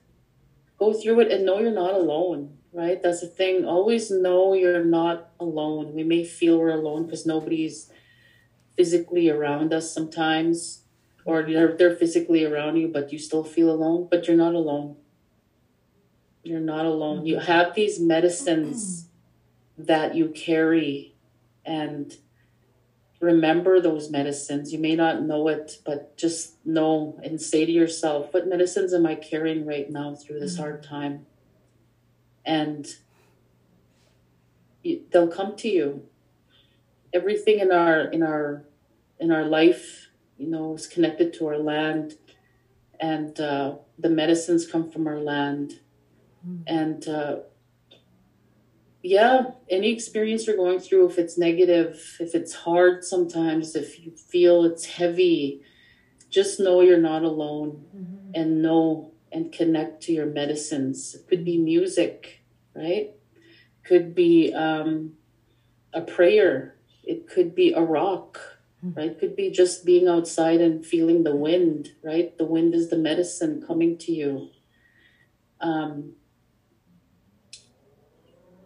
[0.78, 3.00] Go through it and know you're not alone, right?
[3.02, 3.64] That's the thing.
[3.64, 5.94] Always know you're not alone.
[5.94, 7.90] We may feel we're alone because nobody's
[8.76, 10.82] physically around us sometimes,
[11.24, 14.96] or they're, they're physically around you, but you still feel alone, but you're not alone.
[16.42, 17.24] You're not alone.
[17.24, 19.08] You have these medicines
[19.78, 21.14] that you carry
[21.64, 22.16] and
[23.24, 24.72] remember those medicines.
[24.72, 29.06] You may not know it, but just know and say to yourself, what medicines am
[29.06, 31.26] I carrying right now through this hard time?
[32.44, 32.86] And
[35.10, 36.06] they'll come to you
[37.14, 38.64] everything in our in our
[39.18, 42.14] in our life you know is connected to our land
[43.00, 45.80] and uh, the medicines come from our land
[46.46, 46.62] mm.
[46.66, 47.36] and uh,
[49.04, 54.10] yeah any experience you're going through if it's negative if it's hard sometimes if you
[54.10, 55.62] feel it's heavy
[56.34, 58.30] just know you're not alone mm-hmm.
[58.34, 61.14] and know and connect to your medicines.
[61.14, 62.40] It could be music
[62.74, 63.10] right?
[63.84, 65.12] Could be um,
[65.92, 66.74] a prayer.
[67.04, 68.40] It could be a rock
[68.80, 68.94] hmm.
[68.94, 69.18] right?
[69.18, 72.36] Could be just being outside and feeling the wind right?
[72.38, 74.50] The wind is the medicine coming to you.
[75.60, 76.14] Um,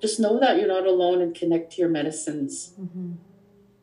[0.01, 3.13] just know that you're not alone and connect to your medicines mm-hmm.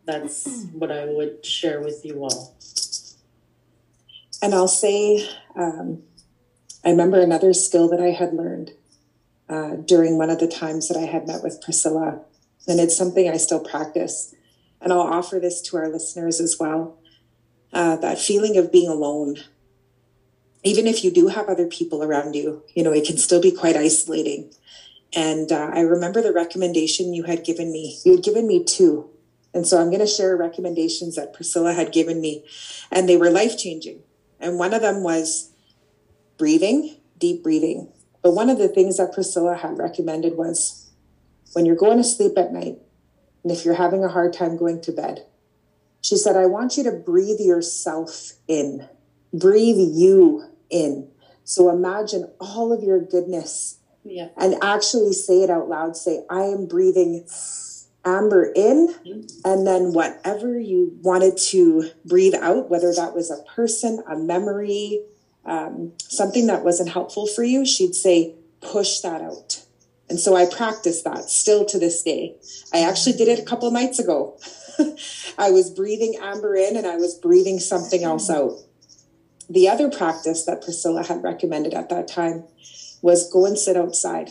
[0.05, 2.55] that's what i would share with you all
[4.41, 6.03] and i'll say um,
[6.83, 8.71] i remember another skill that i had learned
[9.47, 12.21] uh, during one of the times that i had met with priscilla
[12.67, 14.33] and it's something i still practice
[14.85, 16.97] and I'll offer this to our listeners as well
[17.73, 19.37] uh, that feeling of being alone.
[20.63, 23.51] Even if you do have other people around you, you know, it can still be
[23.51, 24.51] quite isolating.
[25.13, 27.99] And uh, I remember the recommendation you had given me.
[28.03, 29.09] You had given me two.
[29.53, 32.43] And so I'm going to share recommendations that Priscilla had given me,
[32.91, 34.01] and they were life changing.
[34.39, 35.51] And one of them was
[36.37, 37.91] breathing, deep breathing.
[38.21, 40.91] But one of the things that Priscilla had recommended was
[41.53, 42.79] when you're going to sleep at night,
[43.43, 45.25] and if you're having a hard time going to bed,
[46.01, 48.89] she said, I want you to breathe yourself in,
[49.33, 51.09] breathe you in.
[51.45, 54.29] So imagine all of your goodness yeah.
[54.37, 55.97] and actually say it out loud.
[55.97, 57.25] Say, I am breathing
[58.05, 59.21] amber in, mm-hmm.
[59.43, 65.01] and then whatever you wanted to breathe out, whether that was a person, a memory,
[65.45, 69.63] um, something that wasn't helpful for you, she'd say, push that out.
[70.07, 72.35] And so I practice that still to this day.
[72.71, 74.37] I actually did it a couple nights ago.
[75.37, 78.53] I was breathing amber in and I was breathing something else out.
[79.49, 82.43] The other practice that Priscilla had recommended at that time
[83.05, 84.29] was go and sit outside.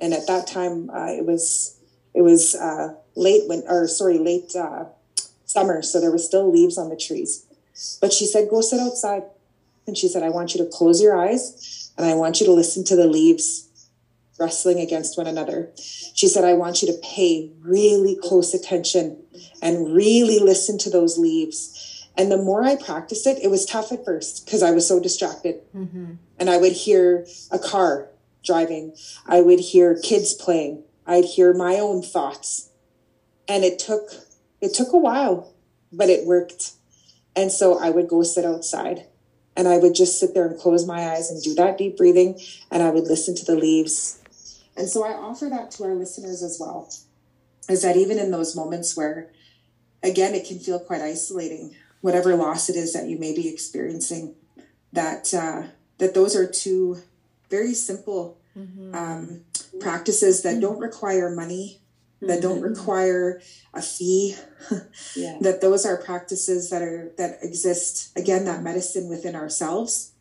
[0.00, 1.78] And at that time, uh, it was
[2.12, 4.86] it was uh, late when or sorry late uh,
[5.46, 7.46] summer, so there were still leaves on the trees.
[8.00, 9.22] But she said, go sit outside,
[9.86, 12.52] and she said, I want you to close your eyes and I want you to
[12.52, 13.68] listen to the leaves
[14.38, 15.70] wrestling against one another.
[16.14, 19.22] She said, I want you to pay really close attention
[19.60, 21.91] and really listen to those leaves.
[22.16, 25.00] And the more I practiced it, it was tough at first because I was so
[25.00, 25.60] distracted.
[25.74, 26.14] Mm-hmm.
[26.38, 28.08] And I would hear a car
[28.44, 28.94] driving,
[29.26, 32.70] I would hear kids playing, I'd hear my own thoughts.
[33.48, 34.10] And it took
[34.60, 35.52] it took a while,
[35.92, 36.72] but it worked.
[37.34, 39.06] And so I would go sit outside
[39.56, 42.38] and I would just sit there and close my eyes and do that deep breathing
[42.70, 44.22] and I would listen to the leaves
[44.76, 46.92] and so I offer that to our listeners as well
[47.68, 49.30] is that even in those moments where,
[50.02, 54.34] again, it can feel quite isolating, whatever loss it is that you may be experiencing,
[54.92, 55.62] that, uh,
[55.98, 56.98] that those are two
[57.48, 58.94] very simple mm-hmm.
[58.94, 59.40] um,
[59.80, 61.80] practices that don't require money,
[62.20, 62.74] that don't mm-hmm.
[62.74, 63.40] require
[63.74, 64.36] a fee
[65.16, 65.38] yeah.
[65.40, 70.12] that those are practices that are that exist again that medicine within ourselves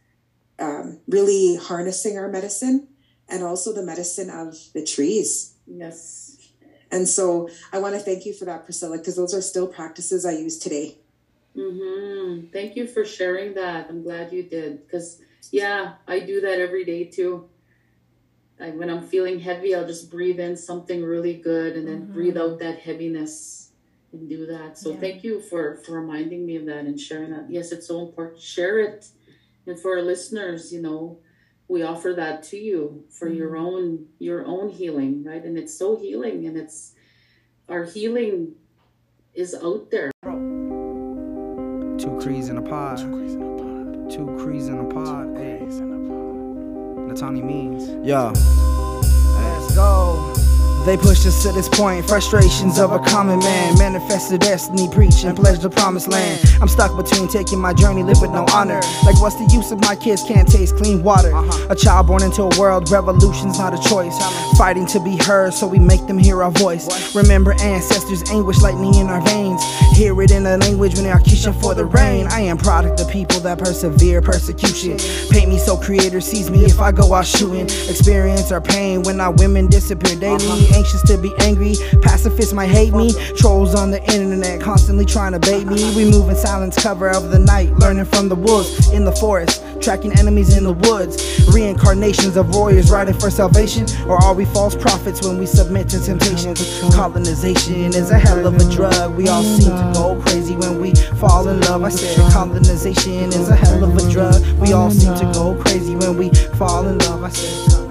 [0.62, 2.88] um, really harnessing our medicine
[3.28, 5.56] and also the medicine of the trees.
[5.66, 6.38] Yes.
[6.92, 10.26] And so I want to thank you for that, Priscilla, because those are still practices
[10.26, 10.98] I use today.
[11.56, 12.48] Mm-hmm.
[12.52, 13.90] Thank you for sharing that.
[13.90, 14.86] I'm glad you did.
[14.86, 15.22] Because,
[15.52, 17.50] yeah, I do that every day too.
[18.60, 22.14] Like when I'm feeling heavy, I'll just breathe in something really good and then mm-hmm.
[22.14, 23.72] breathe out that heaviness
[24.12, 24.78] and do that.
[24.78, 25.00] So yeah.
[25.00, 27.50] thank you for, for reminding me of that and sharing that.
[27.50, 28.42] Yes, it's so important.
[28.42, 29.08] Share it
[29.66, 31.20] and for our listeners, you know,
[31.68, 33.38] we offer that to you for mm-hmm.
[33.38, 35.44] your own your own healing, right?
[35.44, 36.94] And it's so healing, and it's
[37.70, 38.56] our healing
[39.34, 40.12] is out there.
[42.02, 42.98] Two crees in a pod.
[42.98, 44.10] Two crees in a pod.
[44.10, 45.38] Two crees in a pod.
[45.38, 45.60] Hey.
[47.08, 47.90] Natani means.
[48.04, 48.32] Yeah.
[48.32, 50.31] Let's go.
[50.86, 53.78] They pushed us to this point, frustrations of a common man.
[53.78, 56.42] Manifested destiny, preach and pledge the promised land.
[56.60, 58.82] I'm stuck between taking my journey, live with no honor.
[59.06, 61.34] Like, what's the use if my kids can't taste clean water?
[61.36, 61.68] Uh-huh.
[61.70, 64.18] A child born into a world, revolution's not a choice.
[64.58, 67.16] Fighting to be heard, so we make them hear our voice.
[67.16, 69.62] Remember ancestors' anguish, lightning in our veins.
[69.94, 72.26] Hear it in the language when they are kissing for the rain.
[72.28, 74.98] I am product of people that persevere persecution.
[75.30, 77.66] Paint me so creator sees me if I go out shooting.
[77.66, 81.76] Experience our pain when our women disappear daily anxious to be angry.
[82.02, 83.14] Pacifists might hate me.
[83.38, 85.96] Trolls on the internet constantly trying to bait me.
[85.96, 89.64] We move in silence, cover of the night, learning from the wolves in the forest,
[89.82, 91.48] tracking enemies in the woods.
[91.54, 96.00] Reincarnations of warriors riding for salvation, or are we false prophets when we submit to
[96.00, 96.56] temptation?
[96.92, 99.16] Colonization is a hell of a drug.
[99.16, 101.84] We all seem to go crazy when we fall in love.
[101.84, 104.42] I said colonization is a hell of a drug.
[104.60, 107.24] We all seem to go crazy when we fall in love.
[107.24, 107.91] I said.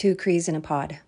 [0.00, 0.98] Two crees in a pod.